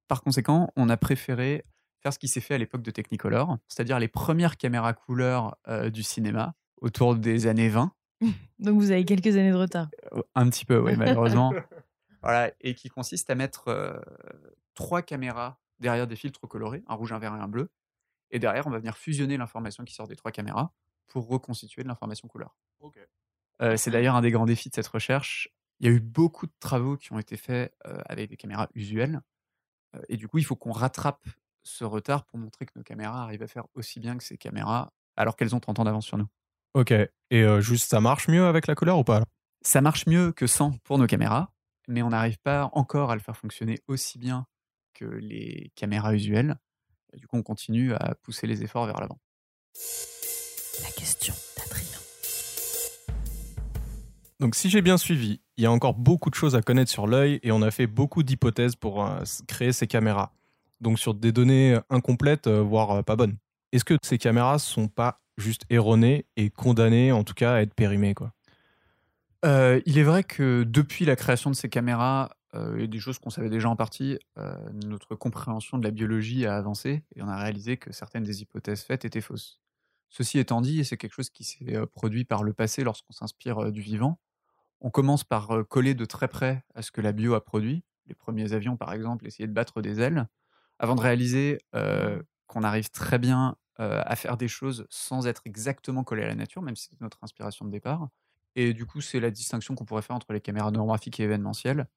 Par 0.08 0.22
conséquent, 0.22 0.70
on 0.76 0.88
a 0.88 0.96
préféré 0.96 1.64
faire 2.02 2.12
ce 2.12 2.18
qui 2.18 2.28
s'est 2.28 2.40
fait 2.40 2.54
à 2.54 2.58
l'époque 2.58 2.82
de 2.82 2.90
Technicolor, 2.90 3.58
c'est-à-dire 3.68 3.98
les 3.98 4.08
premières 4.08 4.56
caméras 4.56 4.92
couleur 4.92 5.56
euh, 5.68 5.90
du 5.90 6.02
cinéma, 6.02 6.54
autour 6.80 7.16
des 7.16 7.46
années 7.46 7.68
20. 7.68 7.92
Donc, 8.58 8.78
vous 8.78 8.90
avez 8.90 9.04
quelques 9.04 9.36
années 9.36 9.50
de 9.50 9.56
retard. 9.56 9.88
Euh, 10.12 10.22
Un 10.34 10.48
petit 10.48 10.64
peu, 10.64 10.78
oui, 10.78 10.96
malheureusement. 10.96 11.52
voilà, 12.22 12.52
et 12.60 12.74
qui 12.74 12.88
consiste 12.88 13.30
à 13.30 13.34
mettre 13.34 13.68
euh, 13.68 13.98
trois 14.74 15.02
caméras 15.02 15.58
derrière 15.78 16.06
des 16.06 16.16
filtres 16.16 16.46
colorés, 16.48 16.82
un 16.86 16.94
rouge, 16.94 17.12
un 17.12 17.18
vert 17.18 17.34
et 17.34 17.40
un 17.40 17.48
bleu. 17.48 17.70
Et 18.30 18.38
derrière, 18.38 18.66
on 18.66 18.70
va 18.70 18.78
venir 18.78 18.96
fusionner 18.96 19.36
l'information 19.36 19.84
qui 19.84 19.94
sort 19.94 20.08
des 20.08 20.16
trois 20.16 20.32
caméras 20.32 20.72
pour 21.06 21.28
reconstituer 21.28 21.82
de 21.82 21.88
l'information 21.88 22.28
couleur. 22.28 22.56
Euh, 23.62 23.76
c'est 23.76 23.90
d'ailleurs 23.90 24.16
un 24.16 24.20
des 24.20 24.30
grands 24.30 24.46
défis 24.46 24.68
de 24.68 24.74
cette 24.74 24.86
recherche. 24.86 25.48
Il 25.80 25.86
y 25.86 25.88
a 25.88 25.92
eu 25.92 26.00
beaucoup 26.00 26.46
de 26.46 26.52
travaux 26.58 26.96
qui 26.96 27.12
ont 27.12 27.18
été 27.18 27.36
faits 27.36 27.74
euh, 27.86 27.98
avec 28.06 28.30
des 28.30 28.36
caméras 28.36 28.68
usuelles. 28.74 29.20
Euh, 29.94 30.00
et 30.08 30.16
du 30.16 30.28
coup, 30.28 30.38
il 30.38 30.44
faut 30.44 30.56
qu'on 30.56 30.72
rattrape 30.72 31.26
ce 31.62 31.84
retard 31.84 32.24
pour 32.24 32.38
montrer 32.38 32.66
que 32.66 32.72
nos 32.76 32.82
caméras 32.82 33.22
arrivent 33.22 33.42
à 33.42 33.46
faire 33.46 33.66
aussi 33.74 34.00
bien 34.00 34.16
que 34.16 34.24
ces 34.24 34.36
caméras 34.36 34.92
alors 35.16 35.36
qu'elles 35.36 35.54
ont 35.54 35.60
30 35.60 35.80
ans 35.80 35.84
d'avance 35.84 36.06
sur 36.06 36.18
nous. 36.18 36.28
Ok, 36.76 36.90
et 36.90 37.10
euh, 37.32 37.62
juste 37.62 37.88
ça 37.88 38.02
marche 38.02 38.28
mieux 38.28 38.44
avec 38.44 38.66
la 38.66 38.74
couleur 38.74 38.98
ou 38.98 39.02
pas 39.02 39.22
Ça 39.62 39.80
marche 39.80 40.04
mieux 40.06 40.30
que 40.32 40.46
sans 40.46 40.72
pour 40.84 40.98
nos 40.98 41.06
caméras, 41.06 41.50
mais 41.88 42.02
on 42.02 42.10
n'arrive 42.10 42.36
pas 42.36 42.68
encore 42.74 43.10
à 43.10 43.14
le 43.14 43.22
faire 43.22 43.34
fonctionner 43.34 43.78
aussi 43.88 44.18
bien 44.18 44.46
que 44.92 45.06
les 45.06 45.72
caméras 45.74 46.14
usuelles. 46.14 46.56
Et 47.14 47.16
du 47.16 47.26
coup, 47.26 47.38
on 47.38 47.42
continue 47.42 47.94
à 47.94 48.14
pousser 48.16 48.46
les 48.46 48.62
efforts 48.62 48.84
vers 48.84 49.00
l'avant. 49.00 49.18
La 50.82 50.90
question 50.90 51.32
d'Adrien. 51.56 51.98
Donc 54.38 54.54
si 54.54 54.68
j'ai 54.68 54.82
bien 54.82 54.98
suivi, 54.98 55.40
il 55.56 55.64
y 55.64 55.66
a 55.66 55.72
encore 55.72 55.94
beaucoup 55.94 56.28
de 56.28 56.34
choses 56.34 56.56
à 56.56 56.60
connaître 56.60 56.90
sur 56.90 57.06
l'œil 57.06 57.40
et 57.42 57.52
on 57.52 57.62
a 57.62 57.70
fait 57.70 57.86
beaucoup 57.86 58.22
d'hypothèses 58.22 58.76
pour 58.76 59.02
euh, 59.02 59.22
créer 59.48 59.72
ces 59.72 59.86
caméras. 59.86 60.34
Donc 60.82 60.98
sur 60.98 61.14
des 61.14 61.32
données 61.32 61.80
incomplètes, 61.88 62.48
euh, 62.48 62.60
voire 62.60 62.90
euh, 62.90 63.02
pas 63.02 63.16
bonnes. 63.16 63.38
Est-ce 63.72 63.86
que 63.86 63.96
ces 64.02 64.18
caméras 64.18 64.58
sont 64.58 64.88
pas 64.88 65.22
juste 65.36 65.62
erronées 65.70 66.26
et 66.36 66.50
condamnées 66.50 67.12
en 67.12 67.24
tout 67.24 67.34
cas 67.34 67.54
à 67.54 67.60
être 67.62 67.74
périmées 67.74 68.14
quoi 68.14 68.32
Euh, 69.44 69.80
il 69.86 69.98
est 69.98 70.02
vrai 70.02 70.24
que 70.24 70.64
depuis 70.64 71.04
la 71.04 71.16
création 71.16 71.50
de 71.50 71.56
ces 71.56 71.68
caméras, 71.68 72.30
euh, 72.54 72.78
et 72.78 72.88
des 72.88 72.98
choses 72.98 73.18
qu'on 73.18 73.30
savait 73.30 73.50
déjà 73.50 73.68
en 73.68 73.76
partie, 73.76 74.18
euh, 74.38 74.56
notre 74.72 75.14
compréhension 75.14 75.78
de 75.78 75.84
la 75.84 75.90
biologie 75.90 76.46
a 76.46 76.56
avancé 76.56 77.04
et 77.14 77.22
on 77.22 77.28
a 77.28 77.36
réalisé 77.36 77.76
que 77.76 77.92
certaines 77.92 78.24
des 78.24 78.42
hypothèses 78.42 78.82
faites 78.82 79.04
étaient 79.04 79.20
fausses. 79.20 79.60
Ceci 80.08 80.38
étant 80.38 80.60
dit, 80.60 80.80
et 80.80 80.84
c'est 80.84 80.96
quelque 80.96 81.12
chose 81.14 81.30
qui 81.30 81.44
s'est 81.44 81.76
euh, 81.76 81.86
produit 81.86 82.24
par 82.24 82.42
le 82.44 82.52
passé 82.54 82.82
lorsqu'on 82.84 83.12
s'inspire 83.12 83.58
euh, 83.64 83.70
du 83.72 83.80
vivant, 83.82 84.18
on 84.80 84.90
commence 84.90 85.24
par 85.24 85.50
euh, 85.52 85.64
coller 85.64 85.94
de 85.94 86.04
très 86.04 86.28
près 86.28 86.64
à 86.74 86.82
ce 86.82 86.90
que 86.90 87.00
la 87.00 87.12
bio 87.12 87.34
a 87.34 87.44
produit. 87.44 87.84
Les 88.06 88.14
premiers 88.14 88.52
avions, 88.52 88.76
par 88.76 88.92
exemple, 88.92 89.26
essayaient 89.26 89.48
de 89.48 89.52
battre 89.52 89.82
des 89.82 90.00
ailes, 90.00 90.26
avant 90.78 90.94
de 90.94 91.00
réaliser 91.00 91.58
euh, 91.74 92.22
qu'on 92.46 92.62
arrive 92.62 92.90
très 92.90 93.18
bien 93.18 93.56
euh, 93.80 94.02
à 94.04 94.16
faire 94.16 94.36
des 94.36 94.48
choses 94.48 94.86
sans 94.90 95.26
être 95.26 95.42
exactement 95.44 96.04
collé 96.04 96.22
à 96.22 96.28
la 96.28 96.34
nature, 96.34 96.62
même 96.62 96.76
si 96.76 96.84
c'était 96.84 97.04
notre 97.04 97.18
inspiration 97.22 97.64
de 97.64 97.70
départ. 97.70 98.08
Et 98.54 98.72
du 98.72 98.86
coup, 98.86 99.00
c'est 99.00 99.20
la 99.20 99.30
distinction 99.30 99.74
qu'on 99.74 99.84
pourrait 99.84 100.02
faire 100.02 100.16
entre 100.16 100.32
les 100.32 100.40
caméras 100.40 100.70
neuromorphiques 100.70 101.20
et 101.20 101.24
événementielles. 101.24 101.88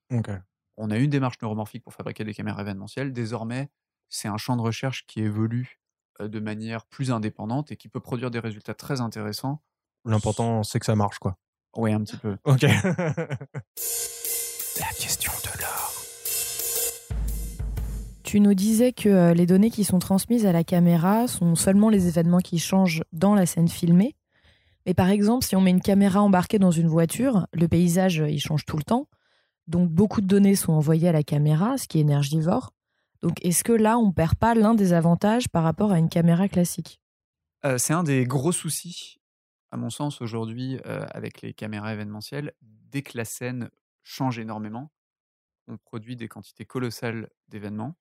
On 0.77 0.91
a 0.91 0.97
une 0.97 1.09
démarche 1.09 1.37
neuromorphique 1.41 1.83
pour 1.83 1.93
fabriquer 1.93 2.23
des 2.23 2.33
caméras 2.33 2.61
événementielles. 2.61 3.13
Désormais, 3.13 3.69
c'est 4.09 4.27
un 4.27 4.37
champ 4.37 4.57
de 4.57 4.61
recherche 4.61 5.05
qui 5.07 5.21
évolue 5.21 5.79
de 6.19 6.39
manière 6.39 6.85
plus 6.85 7.11
indépendante 7.11 7.71
et 7.71 7.77
qui 7.77 7.87
peut 7.87 8.01
produire 8.01 8.31
des 8.31 8.39
résultats 8.39 8.73
très 8.73 9.01
intéressants. 9.01 9.61
L'important 10.05 10.63
c'est 10.63 10.79
que 10.79 10.85
ça 10.85 10.95
marche 10.95 11.19
quoi. 11.19 11.37
Oui, 11.75 11.93
un 11.93 12.03
petit 12.03 12.17
peu. 12.17 12.37
Ok. 12.45 12.61
La 14.79 14.87
question. 14.97 15.31
Tu 18.29 18.41
nous 18.41 18.53
disais 18.53 18.93
que 18.93 19.09
euh, 19.09 19.33
les 19.33 19.47
données 19.47 19.71
qui 19.71 19.83
sont 19.83 19.97
transmises 19.97 20.45
à 20.45 20.51
la 20.51 20.63
caméra 20.63 21.27
sont 21.27 21.55
seulement 21.55 21.89
les 21.89 22.07
événements 22.07 22.37
qui 22.37 22.59
changent 22.59 23.01
dans 23.11 23.33
la 23.33 23.47
scène 23.47 23.67
filmée. 23.67 24.15
Mais 24.85 24.93
par 24.93 25.09
exemple, 25.09 25.43
si 25.43 25.55
on 25.55 25.61
met 25.61 25.71
une 25.71 25.81
caméra 25.81 26.21
embarquée 26.21 26.59
dans 26.59 26.69
une 26.69 26.87
voiture, 26.87 27.47
le 27.53 27.67
paysage, 27.67 28.21
euh, 28.21 28.29
il 28.29 28.39
change 28.39 28.65
tout 28.67 28.77
le 28.77 28.83
temps. 28.83 29.07
Donc 29.65 29.89
beaucoup 29.89 30.21
de 30.21 30.27
données 30.27 30.53
sont 30.53 30.73
envoyées 30.73 31.09
à 31.09 31.11
la 31.11 31.23
caméra, 31.23 31.79
ce 31.79 31.87
qui 31.87 31.97
est 31.97 32.01
énergivore. 32.01 32.71
Donc 33.23 33.43
est-ce 33.43 33.63
que 33.63 33.71
là, 33.71 33.97
on 33.97 34.11
perd 34.11 34.35
pas 34.35 34.53
l'un 34.53 34.75
des 34.75 34.93
avantages 34.93 35.49
par 35.49 35.63
rapport 35.63 35.91
à 35.91 35.97
une 35.97 36.09
caméra 36.09 36.47
classique? 36.47 37.01
Euh, 37.65 37.79
c'est 37.79 37.93
un 37.93 38.03
des 38.03 38.25
gros 38.25 38.51
soucis, 38.51 39.19
à 39.71 39.77
mon 39.77 39.89
sens, 39.89 40.21
aujourd'hui, 40.21 40.77
avec 40.85 41.41
les 41.41 41.55
caméras 41.55 41.93
événementielles. 41.93 42.53
Dès 42.61 43.01
que 43.01 43.17
la 43.17 43.25
scène 43.25 43.71
change 44.03 44.37
énormément, 44.37 44.91
on 45.67 45.77
produit 45.77 46.15
des 46.15 46.27
quantités 46.27 46.65
colossales 46.65 47.31
d'événements 47.47 47.95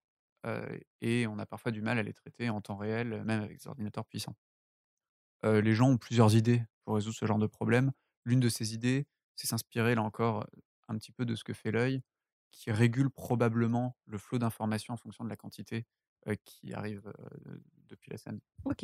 et 1.00 1.26
on 1.26 1.38
a 1.38 1.46
parfois 1.46 1.72
du 1.72 1.82
mal 1.82 1.98
à 1.98 2.02
les 2.02 2.12
traiter 2.12 2.48
en 2.48 2.60
temps 2.60 2.76
réel, 2.76 3.22
même 3.24 3.42
avec 3.42 3.58
des 3.58 3.66
ordinateurs 3.66 4.06
puissants. 4.06 4.36
Euh, 5.44 5.60
les 5.60 5.74
gens 5.74 5.88
ont 5.88 5.98
plusieurs 5.98 6.34
idées 6.34 6.62
pour 6.84 6.94
résoudre 6.94 7.16
ce 7.16 7.26
genre 7.26 7.38
de 7.38 7.46
problème. 7.46 7.92
L'une 8.24 8.40
de 8.40 8.48
ces 8.48 8.74
idées, 8.74 9.06
c'est 9.36 9.46
s'inspirer, 9.46 9.94
là 9.94 10.02
encore, 10.02 10.46
un 10.88 10.96
petit 10.98 11.12
peu 11.12 11.24
de 11.24 11.34
ce 11.34 11.44
que 11.44 11.52
fait 11.52 11.70
l'œil, 11.70 12.02
qui 12.50 12.72
régule 12.72 13.10
probablement 13.10 13.96
le 14.06 14.18
flot 14.18 14.38
d'informations 14.38 14.94
en 14.94 14.96
fonction 14.96 15.24
de 15.24 15.28
la 15.28 15.36
quantité 15.36 15.86
euh, 16.26 16.34
qui 16.44 16.72
arrive 16.72 17.06
euh, 17.06 17.60
depuis 17.88 18.10
la 18.10 18.18
scène. 18.18 18.40
Ok. 18.64 18.82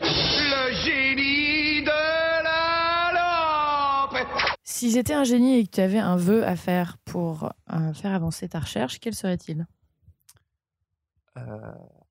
Le 0.00 0.72
génie 0.72 1.82
de 1.82 2.42
la 2.44 4.12
lampe 4.12 4.28
Si 4.62 4.90
j'étais 4.90 5.14
un 5.14 5.24
génie 5.24 5.58
et 5.58 5.66
que 5.66 5.70
tu 5.72 5.80
avais 5.80 5.98
un 5.98 6.16
vœu 6.16 6.44
à 6.46 6.56
faire 6.56 6.98
pour 6.98 7.52
euh, 7.72 7.92
faire 7.94 8.12
avancer 8.12 8.48
ta 8.48 8.60
recherche, 8.60 9.00
quel 9.00 9.14
serait-il? 9.14 9.60
Euh, 9.60 9.64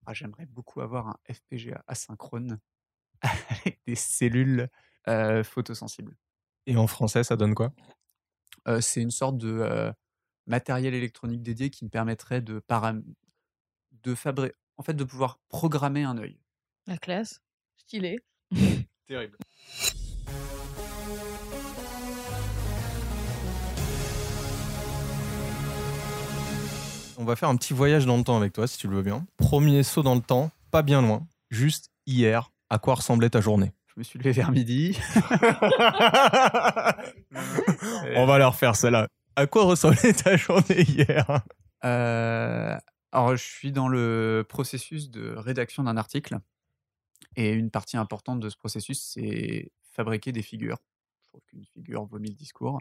ah, 0.05 0.13
J'aimerais 0.13 0.45
beaucoup 0.45 0.81
avoir 0.81 1.07
un 1.07 1.17
FPGA 1.31 1.83
asynchrone 1.87 2.59
avec 3.21 3.81
des 3.85 3.95
cellules 3.95 4.69
euh, 5.07 5.43
photosensibles. 5.43 6.15
Et 6.65 6.77
en 6.77 6.87
français 6.87 7.23
ça 7.23 7.35
donne 7.35 7.55
quoi? 7.55 7.73
Euh, 8.67 8.81
c'est 8.81 9.01
une 9.01 9.11
sorte 9.11 9.37
de 9.37 9.49
euh, 9.49 9.91
matériel 10.45 10.93
électronique 10.93 11.41
dédié 11.41 11.69
qui 11.69 11.85
me 11.85 11.89
permettrait 11.89 12.41
de, 12.41 12.59
param- 12.59 13.03
de 13.91 14.15
fabriquer, 14.15 14.55
en 14.77 14.83
fait, 14.83 14.93
de 14.93 15.03
pouvoir 15.03 15.39
programmer 15.47 16.03
un 16.03 16.17
œil. 16.17 16.39
La 16.85 16.97
classe 16.97 17.41
Stylé. 17.77 18.19
Terrible. 19.07 19.37
On 27.19 27.25
va 27.25 27.35
faire 27.35 27.49
un 27.49 27.55
petit 27.57 27.73
voyage 27.73 28.05
dans 28.05 28.15
le 28.15 28.23
temps 28.23 28.37
avec 28.37 28.53
toi, 28.53 28.67
si 28.67 28.77
tu 28.77 28.87
le 28.87 28.97
veux 28.97 29.01
bien. 29.01 29.25
Premier 29.37 29.81
saut 29.81 30.03
dans 30.03 30.13
le 30.13 30.21
temps, 30.21 30.51
pas 30.69 30.83
bien 30.83 31.01
loin, 31.01 31.27
juste 31.49 31.89
hier. 32.05 32.51
À 32.69 32.77
quoi 32.77 32.93
ressemblait 32.93 33.31
ta 33.31 33.41
journée? 33.41 33.71
Je 33.87 33.93
me 33.97 34.03
suis 34.03 34.19
levé 34.19 34.31
vers 34.33 34.51
midi. 34.51 34.95
On 38.15 38.27
va 38.27 38.37
leur 38.37 38.55
faire 38.55 38.75
celle-là. 38.75 39.07
À 39.35 39.47
quoi 39.47 39.63
ressemblait 39.63 40.13
ta 40.13 40.37
journée 40.37 40.83
hier? 40.83 41.41
Euh, 41.83 42.77
alors, 43.11 43.35
je 43.35 43.43
suis 43.43 43.71
dans 43.71 43.87
le 43.87 44.45
processus 44.47 45.09
de 45.09 45.33
rédaction 45.37 45.81
d'un 45.85 45.97
article. 45.97 46.37
Et 47.35 47.49
une 47.51 47.71
partie 47.71 47.97
importante 47.97 48.39
de 48.41 48.49
ce 48.49 48.57
processus, 48.57 49.01
c'est 49.01 49.71
fabriquer 49.91 50.31
des 50.31 50.43
figures. 50.43 50.77
Je 51.23 51.29
trouve 51.29 51.41
qu'une 51.47 51.65
figure 51.65 52.05
vaut 52.05 52.19
mille 52.19 52.35
discours. 52.35 52.79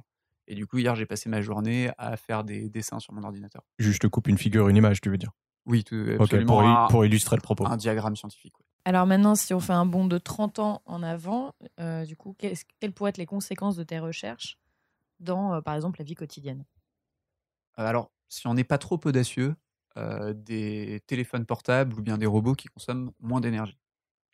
Et 0.48 0.54
du 0.54 0.66
coup, 0.66 0.78
hier, 0.78 0.94
j'ai 0.94 1.06
passé 1.06 1.28
ma 1.28 1.42
journée 1.42 1.90
à 1.98 2.16
faire 2.16 2.44
des 2.44 2.68
dessins 2.68 3.00
sur 3.00 3.12
mon 3.12 3.22
ordinateur. 3.24 3.62
Juste 3.78 4.02
te 4.02 4.06
coupe 4.06 4.28
une 4.28 4.38
figure, 4.38 4.68
une 4.68 4.76
image, 4.76 5.00
tu 5.00 5.10
veux 5.10 5.18
dire? 5.18 5.32
Oui, 5.66 5.82
tout, 5.82 5.96
Ok, 5.96 6.20
absolument. 6.20 6.46
pour, 6.46 6.60
un, 6.62 6.86
i- 6.86 6.90
pour 6.90 7.04
illustrer 7.04 7.36
le 7.36 7.42
propos. 7.42 7.66
un 7.66 7.76
diagramme 7.76 8.14
scientifique. 8.16 8.58
ouais. 8.58 8.64
Alors 8.84 9.06
maintenant, 9.06 9.34
si 9.34 9.52
on 9.52 9.58
fait 9.60 9.72
un 9.72 9.86
bond 9.86 10.06
de 10.06 10.18
30 10.18 10.60
ans 10.60 10.80
en 10.84 11.02
avant, 11.02 11.54
euh, 11.80 12.04
du 12.04 12.16
coup, 12.16 12.36
quelles 12.38 12.92
pourraient 12.92 13.10
être 13.10 13.18
les 13.18 13.26
conséquences 13.26 13.74
de 13.76 13.82
tes 13.82 13.98
recherches 13.98 14.58
dans, 15.18 15.54
euh, 15.54 15.60
par 15.60 15.74
exemple, 15.74 15.98
la 15.98 16.04
vie 16.04 16.14
quotidienne? 16.14 16.64
Euh, 17.78 17.84
alors, 17.86 18.12
si 18.28 18.46
on 18.46 18.54
n'est 18.54 18.64
pas 18.64 18.78
trop 18.78 19.00
audacieux, 19.04 19.56
euh, 19.96 20.32
des 20.34 21.02
téléphones 21.06 21.46
portables 21.46 21.94
ou 21.98 22.02
bien 22.02 22.18
des 22.18 22.26
robots 22.26 22.54
qui 22.54 22.68
consomment 22.68 23.10
moins 23.18 23.40
d'énergie, 23.40 23.78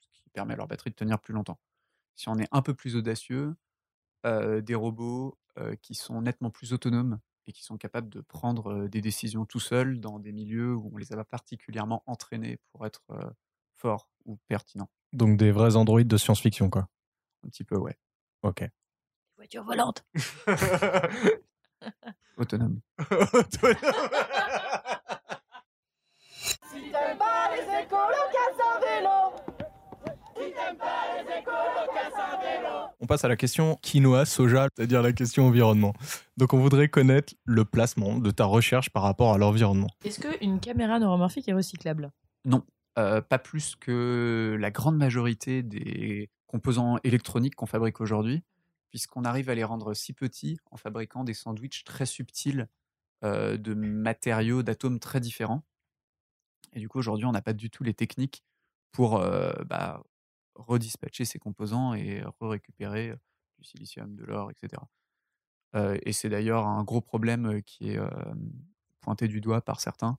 ce 0.00 0.22
qui 0.22 0.30
permet 0.30 0.54
à 0.54 0.56
leur 0.56 0.66
batterie 0.66 0.90
de 0.90 0.94
tenir 0.96 1.18
plus 1.18 1.32
longtemps. 1.34 1.58
Si 2.16 2.28
on 2.28 2.36
est 2.38 2.48
un 2.52 2.62
peu 2.62 2.74
plus 2.74 2.96
audacieux, 2.96 3.54
euh, 4.26 4.60
des 4.60 4.74
robots 4.74 5.28
euh, 5.28 5.32
qui 5.82 5.94
sont 5.94 6.22
nettement 6.22 6.50
plus 6.50 6.72
autonomes 6.72 7.20
et 7.46 7.52
qui 7.52 7.62
sont 7.62 7.76
capables 7.76 8.08
de 8.08 8.20
prendre 8.20 8.72
euh, 8.72 8.88
des 8.88 9.00
décisions 9.00 9.44
tout 9.44 9.60
seuls 9.60 10.00
dans 10.00 10.18
des 10.18 10.32
milieux 10.32 10.74
où 10.74 10.90
on 10.92 10.96
les 10.96 11.12
a 11.12 11.16
pas 11.16 11.24
particulièrement 11.24 12.02
entraînés 12.06 12.58
pour 12.70 12.86
être 12.86 13.02
euh, 13.10 13.30
forts 13.74 14.08
ou 14.24 14.38
pertinents. 14.48 14.90
Donc 15.12 15.36
des 15.36 15.50
vrais 15.50 15.76
androïdes 15.76 16.08
de 16.08 16.16
science-fiction, 16.16 16.70
quoi. 16.70 16.88
Un 17.44 17.48
petit 17.48 17.64
peu, 17.64 17.76
ouais. 17.76 17.98
Ok. 18.42 18.64
Voiture 19.36 19.64
volante 19.64 20.04
Autonome. 22.36 22.80
On 33.00 33.06
passe 33.06 33.24
à 33.24 33.28
la 33.28 33.36
question 33.36 33.76
quinoa, 33.82 34.24
soja, 34.24 34.68
c'est-à-dire 34.76 35.02
la 35.02 35.12
question 35.12 35.48
environnement. 35.48 35.92
Donc 36.36 36.54
on 36.54 36.58
voudrait 36.58 36.88
connaître 36.88 37.34
le 37.44 37.64
placement 37.64 38.18
de 38.18 38.30
ta 38.30 38.44
recherche 38.44 38.90
par 38.90 39.02
rapport 39.02 39.32
à 39.32 39.38
l'environnement. 39.38 39.88
Est-ce 40.04 40.20
qu'une 40.20 40.60
caméra 40.60 41.00
neuromorphique 41.00 41.48
est 41.48 41.52
recyclable? 41.52 42.12
Non, 42.44 42.64
euh, 42.98 43.20
pas 43.20 43.38
plus 43.38 43.74
que 43.74 44.56
la 44.60 44.70
grande 44.70 44.96
majorité 44.96 45.64
des 45.64 46.30
composants 46.46 46.98
électroniques 47.02 47.56
qu'on 47.56 47.66
fabrique 47.66 48.00
aujourd'hui, 48.00 48.42
puisqu'on 48.90 49.24
arrive 49.24 49.50
à 49.50 49.56
les 49.56 49.64
rendre 49.64 49.94
si 49.94 50.12
petits 50.12 50.58
en 50.70 50.76
fabriquant 50.76 51.24
des 51.24 51.34
sandwichs 51.34 51.82
très 51.84 52.06
subtils 52.06 52.68
euh, 53.24 53.56
de 53.56 53.74
matériaux, 53.74 54.62
d'atomes 54.62 55.00
très 55.00 55.20
différents. 55.20 55.64
Et 56.72 56.80
du 56.80 56.88
coup, 56.88 56.98
aujourd'hui, 56.98 57.26
on 57.26 57.32
n'a 57.32 57.42
pas 57.42 57.52
du 57.52 57.68
tout 57.68 57.82
les 57.82 57.94
techniques 57.94 58.44
pour 58.92 59.16
euh, 59.16 59.52
bah, 59.66 60.02
redispatcher 60.66 61.24
ces 61.24 61.38
composants 61.38 61.94
et 61.94 62.22
récupérer 62.40 63.14
du 63.58 63.64
silicium, 63.64 64.14
de 64.14 64.24
l'or, 64.24 64.50
etc. 64.50 64.82
Euh, 65.74 65.98
et 66.02 66.12
c'est 66.12 66.28
d'ailleurs 66.28 66.66
un 66.66 66.84
gros 66.84 67.00
problème 67.00 67.62
qui 67.62 67.90
est 67.90 67.98
euh, 67.98 68.08
pointé 69.00 69.28
du 69.28 69.40
doigt 69.40 69.62
par 69.62 69.80
certains. 69.80 70.18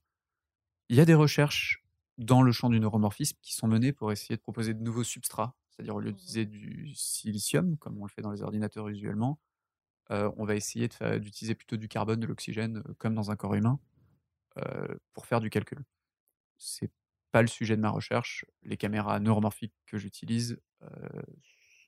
Il 0.90 0.96
y 0.96 1.02
a 1.02 1.06
des 1.06 1.14
recherches 1.14 1.84
dans 2.18 2.42
le 2.42 2.52
champ 2.52 2.70
du 2.70 2.80
neuromorphisme 2.80 3.38
qui 3.42 3.54
sont 3.54 3.68
menées 3.68 3.94
pour 3.94 4.12
essayer 4.12 4.36
de 4.36 4.42
proposer 4.42 4.74
de 4.74 4.82
nouveaux 4.82 5.04
substrats, 5.04 5.56
c'est-à-dire 5.70 5.96
au 5.96 6.00
lieu 6.00 6.12
d'utiliser 6.12 6.46
du 6.46 6.94
silicium, 6.94 7.78
comme 7.78 7.98
on 8.00 8.06
le 8.06 8.10
fait 8.10 8.22
dans 8.22 8.32
les 8.32 8.42
ordinateurs 8.42 8.88
usuellement, 8.90 9.40
euh, 10.12 10.30
on 10.38 10.46
va 10.46 10.56
essayer 10.56 10.90
d'utiliser 11.20 11.56
plutôt 11.56 11.78
du 11.78 11.88
carbone, 11.88 12.20
de 12.20 12.28
l'oxygène, 12.28 12.84
comme 12.98 13.16
dans 13.16 13.32
un 13.32 13.36
corps 13.36 13.56
humain, 13.56 13.80
pour 15.14 15.26
faire 15.26 15.40
du 15.40 15.50
calcul. 15.50 15.84
C'est 16.60 16.92
pas 17.34 17.42
le 17.42 17.48
sujet 17.48 17.76
de 17.76 17.82
ma 17.82 17.90
recherche. 17.90 18.46
Les 18.62 18.78
caméras 18.78 19.20
neuromorphiques 19.20 19.74
que 19.88 19.98
j'utilise 19.98 20.62
euh, 20.84 20.88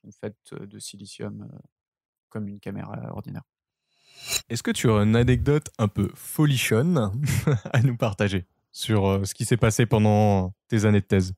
sont 0.02 0.10
faites 0.10 0.52
de 0.52 0.78
silicium. 0.78 1.48
comme 2.28 2.48
une 2.48 2.60
caméra 2.60 3.10
ordinaire. 3.12 3.44
Est-ce 4.48 4.62
que 4.62 4.72
tu 4.72 4.90
as 4.90 4.94
une 5.02 5.14
anecdote 5.16 5.68
un 5.78 5.88
peu 5.88 6.10
folichonne 6.14 7.12
à 7.72 7.80
nous 7.82 7.96
partager 7.96 8.44
sur 8.72 9.26
ce 9.26 9.32
qui 9.34 9.44
s'est 9.44 9.56
passé 9.56 9.86
pendant 9.86 10.52
tes 10.68 10.84
années 10.84 11.00
de 11.00 11.06
thèse? 11.06 11.32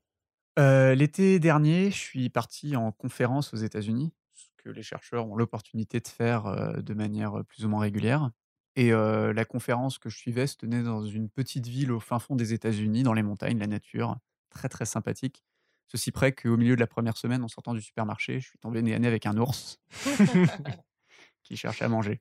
Euh, 0.58 0.94
L'été 0.94 1.38
dernier, 1.38 1.90
je 1.90 1.98
suis 1.98 2.30
parti 2.30 2.76
en 2.76 2.90
conférence 2.90 3.52
aux 3.52 3.58
États-Unis, 3.58 4.12
ce 4.34 4.46
que 4.56 4.70
les 4.70 4.82
chercheurs 4.82 5.28
ont 5.28 5.36
l'opportunité 5.36 6.00
de 6.00 6.08
faire 6.08 6.82
de 6.82 6.94
manière 6.94 7.44
plus 7.46 7.64
ou 7.66 7.68
moins 7.68 7.80
régulière. 7.82 8.30
Et 8.78 8.92
euh, 8.92 9.32
la 9.32 9.44
conférence 9.44 9.98
que 9.98 10.08
je 10.08 10.16
suivais 10.16 10.46
se 10.46 10.56
tenait 10.56 10.84
dans 10.84 11.04
une 11.04 11.28
petite 11.28 11.66
ville 11.66 11.90
au 11.90 11.98
fin 11.98 12.20
fond 12.20 12.36
des 12.36 12.52
États-Unis, 12.52 13.02
dans 13.02 13.12
les 13.12 13.24
montagnes, 13.24 13.58
la 13.58 13.66
nature, 13.66 14.16
très 14.50 14.68
très 14.68 14.84
sympathique. 14.84 15.42
Ceci 15.88 16.12
près 16.12 16.30
qu'au 16.30 16.56
milieu 16.56 16.76
de 16.76 16.80
la 16.80 16.86
première 16.86 17.16
semaine, 17.16 17.42
en 17.42 17.48
sortant 17.48 17.74
du 17.74 17.82
supermarché, 17.82 18.38
je 18.38 18.46
suis 18.46 18.58
tombé 18.60 18.80
nez 18.80 18.94
à 18.94 19.00
nez 19.00 19.08
avec 19.08 19.26
un 19.26 19.36
ours 19.36 19.80
qui 21.42 21.56
cherchait 21.56 21.86
à 21.86 21.88
manger. 21.88 22.20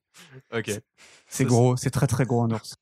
Ok. 0.51 0.71
C'est 1.27 1.45
gros, 1.45 1.77
c'est 1.77 1.91
très 1.91 2.07
très 2.07 2.25
gros 2.25 2.41
un 2.41 2.49
ours. 2.49 2.75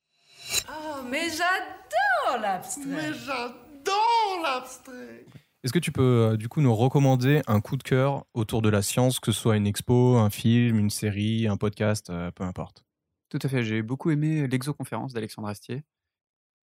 Oh, 0.70 1.04
mais 1.12 1.28
j'adore 1.30 2.42
l'abstrait. 2.42 3.14
j'adore 3.26 4.42
l'abstrait. 4.42 5.26
Est-ce 5.66 5.74
que 5.74 5.80
tu 5.80 5.92
peux 5.92 6.30
euh, 6.32 6.38
du 6.38 6.48
coup 6.48 6.62
nous 6.62 6.74
recommander 6.74 7.42
un 7.48 7.60
coup 7.60 7.76
de 7.76 7.84
cœur 7.84 8.24
autour 8.34 8.62
de 8.62 8.70
la 8.70 8.82
science, 8.82 9.20
que 9.20 9.34
ce 9.34 9.42
soit 9.42 9.58
une 9.58 9.68
expo, 9.68 10.16
un 10.16 10.30
film, 10.30 10.80
une 10.80 10.90
série, 10.90 11.50
un 11.50 11.58
podcast, 11.58 12.10
euh, 12.10 12.32
peu 12.32 12.46
importe? 12.46 12.86
Tout 13.30 13.40
à 13.42 13.48
fait, 13.50 13.64
j'ai 13.64 13.82
beaucoup 13.82 14.12
aimé 14.12 14.48
l'exoconférence 14.48 15.14
d'Alexandre 15.14 15.48
Astier 15.48 15.84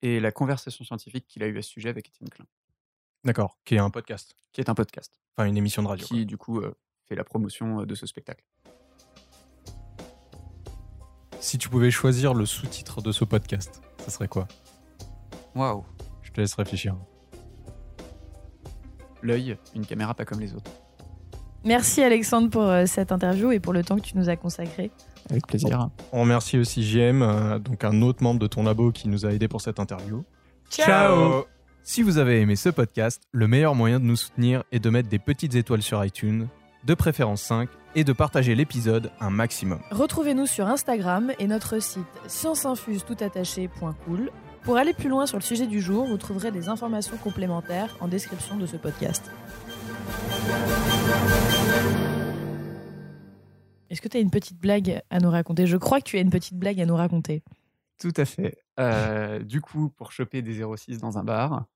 et 0.01 0.21
la 0.21 0.33
conversation 0.33 0.85
scientifique 0.85 1.27
qu'il 1.27 1.43
a 1.43 1.47
eue 1.47 1.59
à 1.59 1.63
ce 1.63 1.71
sujet 1.71 1.89
avec 1.89 2.09
Étienne 2.09 2.29
Klein, 2.29 2.47
D'accord, 3.25 3.59
qui 3.65 3.75
est 3.75 3.79
un 3.79 3.91
podcast, 3.91 4.37
qui 4.53 4.61
est 4.61 4.69
un 4.69 4.75
podcast 4.75 5.23
enfin 5.37 5.49
une 5.49 5.57
émission 5.57 5.83
de 5.83 5.89
radio. 5.89 6.07
quoi. 6.07 6.17
qui 6.17 6.27
du 6.27 6.37
coup 6.37 6.61
euh, 6.61 6.75
fait 7.09 7.15
la 7.15 7.25
promotion 7.25 7.81
euh, 7.81 7.87
de 7.87 7.95
ce 7.95 8.07
spectacle. 8.07 8.45
Si 11.41 11.59
tu 11.59 11.69
pouvais 11.69 11.91
choisir 11.91 12.35
le 12.35 12.47
sous-titre 12.47 13.03
de 13.03 13.11
ce 13.11 13.25
podcast, 13.25 13.83
ça 13.99 14.11
serait 14.11 14.29
quoi? 14.29 14.47
Waouh 15.55 15.85
Je 16.23 16.31
te 16.31 16.41
laisse 16.41 16.55
réfléchir. 16.55 16.97
L'œil, 19.23 19.57
une 19.75 19.87
caméra 19.87 20.15
pas 20.15 20.25
comme 20.25 20.41
les 20.41 20.55
autres. 20.55 20.71
Merci 21.65 22.03
Alexandre 22.03 22.51
pour 22.51 22.63
euh, 22.63 22.87
cette 22.87 23.13
interview 23.13 23.53
et 23.53 23.61
pour 23.61 23.73
le 23.73 23.85
temps 23.85 23.97
que 23.97 24.03
tu 24.03 24.17
nous 24.17 24.29
as 24.29 24.37
consacré. 24.37 24.91
Avec 25.31 25.47
plaisir. 25.47 25.89
On 26.13 26.23
remercie 26.23 26.59
aussi 26.59 26.83
JM, 26.83 27.23
euh, 27.23 27.59
donc 27.59 27.85
un 27.85 28.03
autre 28.03 28.23
membre 28.23 28.41
de 28.41 28.47
ton 28.47 28.63
labo 28.63 28.93
qui 28.93 29.09
nous 29.09 29.27
a 29.27 29.33
aidé 29.33 29.49
pour 29.49 29.61
cette 29.61 29.81
interview. 29.81 30.25
Ciao 30.71 31.47
Si 31.83 32.03
vous 32.03 32.19
avez 32.19 32.41
aimé 32.41 32.57
ce 32.57 32.69
podcast, 32.69 33.23
le 33.33 33.49
meilleur 33.49 33.75
moyen 33.75 34.01
de 34.01 34.05
nous 34.05 34.17
soutenir 34.17 34.65
est 34.73 34.81
de 34.81 34.91
mettre 34.91 35.09
des 35.09 35.19
petites 35.19 35.55
étoiles 35.55 35.83
sur 35.83 36.05
iTunes, 36.05 36.49
de 36.85 36.95
préférence 36.95 37.43
5, 37.43 37.69
et 37.95 38.05
de 38.05 38.13
partager 38.13 38.55
l'épisode 38.55 39.11
un 39.21 39.31
maximum. 39.31 39.81
Retrouvez-nous 39.91 40.47
sur 40.47 40.67
Instagram 40.67 41.33
et 41.39 41.47
notre 41.47 41.81
site 41.81 42.05
scienceinfuse.cool. 42.27 44.31
Pour 44.63 44.77
aller 44.77 44.93
plus 44.93 45.09
loin 45.09 45.27
sur 45.27 45.39
le 45.39 45.43
sujet 45.43 45.67
du 45.67 45.81
jour, 45.81 46.07
vous 46.07 46.19
trouverez 46.19 46.53
des 46.53 46.69
informations 46.69 47.17
complémentaires 47.17 47.97
en 48.01 48.09
description 48.09 48.57
de 48.57 48.67
ce 48.67 48.77
podcast. 48.77 49.31
Est-ce 53.93 54.01
que 54.01 54.09
tu 54.09 54.17
as 54.17 54.21
une 54.21 54.31
petite 54.31 54.59
blague 54.59 55.03
à 55.11 55.19
nous 55.19 55.31
raconter? 55.31 55.67
Je 55.67 55.77
crois 55.77 56.01
que 56.01 56.05
tu 56.05 56.17
as 56.17 56.21
une 56.21 56.31
petite 56.31 56.55
blague 56.55 56.81
à 56.81 56.87
nous 56.87 56.97
raconter. 56.97 57.43
Tout 58.01 58.15
à 58.17 58.25
fait. 58.25 58.57
Euh, 58.81 59.41
du 59.41 59.61
coup, 59.61 59.91
pour 59.91 60.13
choper 60.13 60.41
des 60.41 60.65
06 60.65 60.97
dans 60.97 61.19
un 61.19 61.25
bar, 61.25 61.67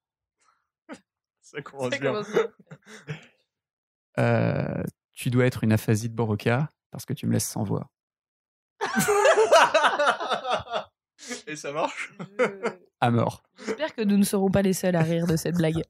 Ça 1.43 1.61
commence 1.61 1.93
euh, 4.19 4.83
tu 5.13 5.29
dois 5.29 5.45
être 5.45 5.63
une 5.63 5.73
aphasie 5.73 6.09
de 6.09 6.15
Boroka 6.15 6.71
parce 6.91 7.05
que 7.05 7.13
tu 7.13 7.27
me 7.27 7.35
laisses 7.35 7.47
sans 7.47 7.65
voix. 7.65 7.91
Et 11.47 11.55
ça 11.55 11.71
marche? 11.71 12.15
À 12.99 13.11
mort. 13.11 13.43
J'espère 13.59 13.95
que 13.95 14.01
nous 14.01 14.17
ne 14.17 14.25
serons 14.25 14.51
pas 14.51 14.63
les 14.63 14.73
seuls 14.73 14.97
à 14.97 15.03
rire 15.03 15.27
de 15.27 15.37
cette 15.37 15.57
blague. 15.57 15.83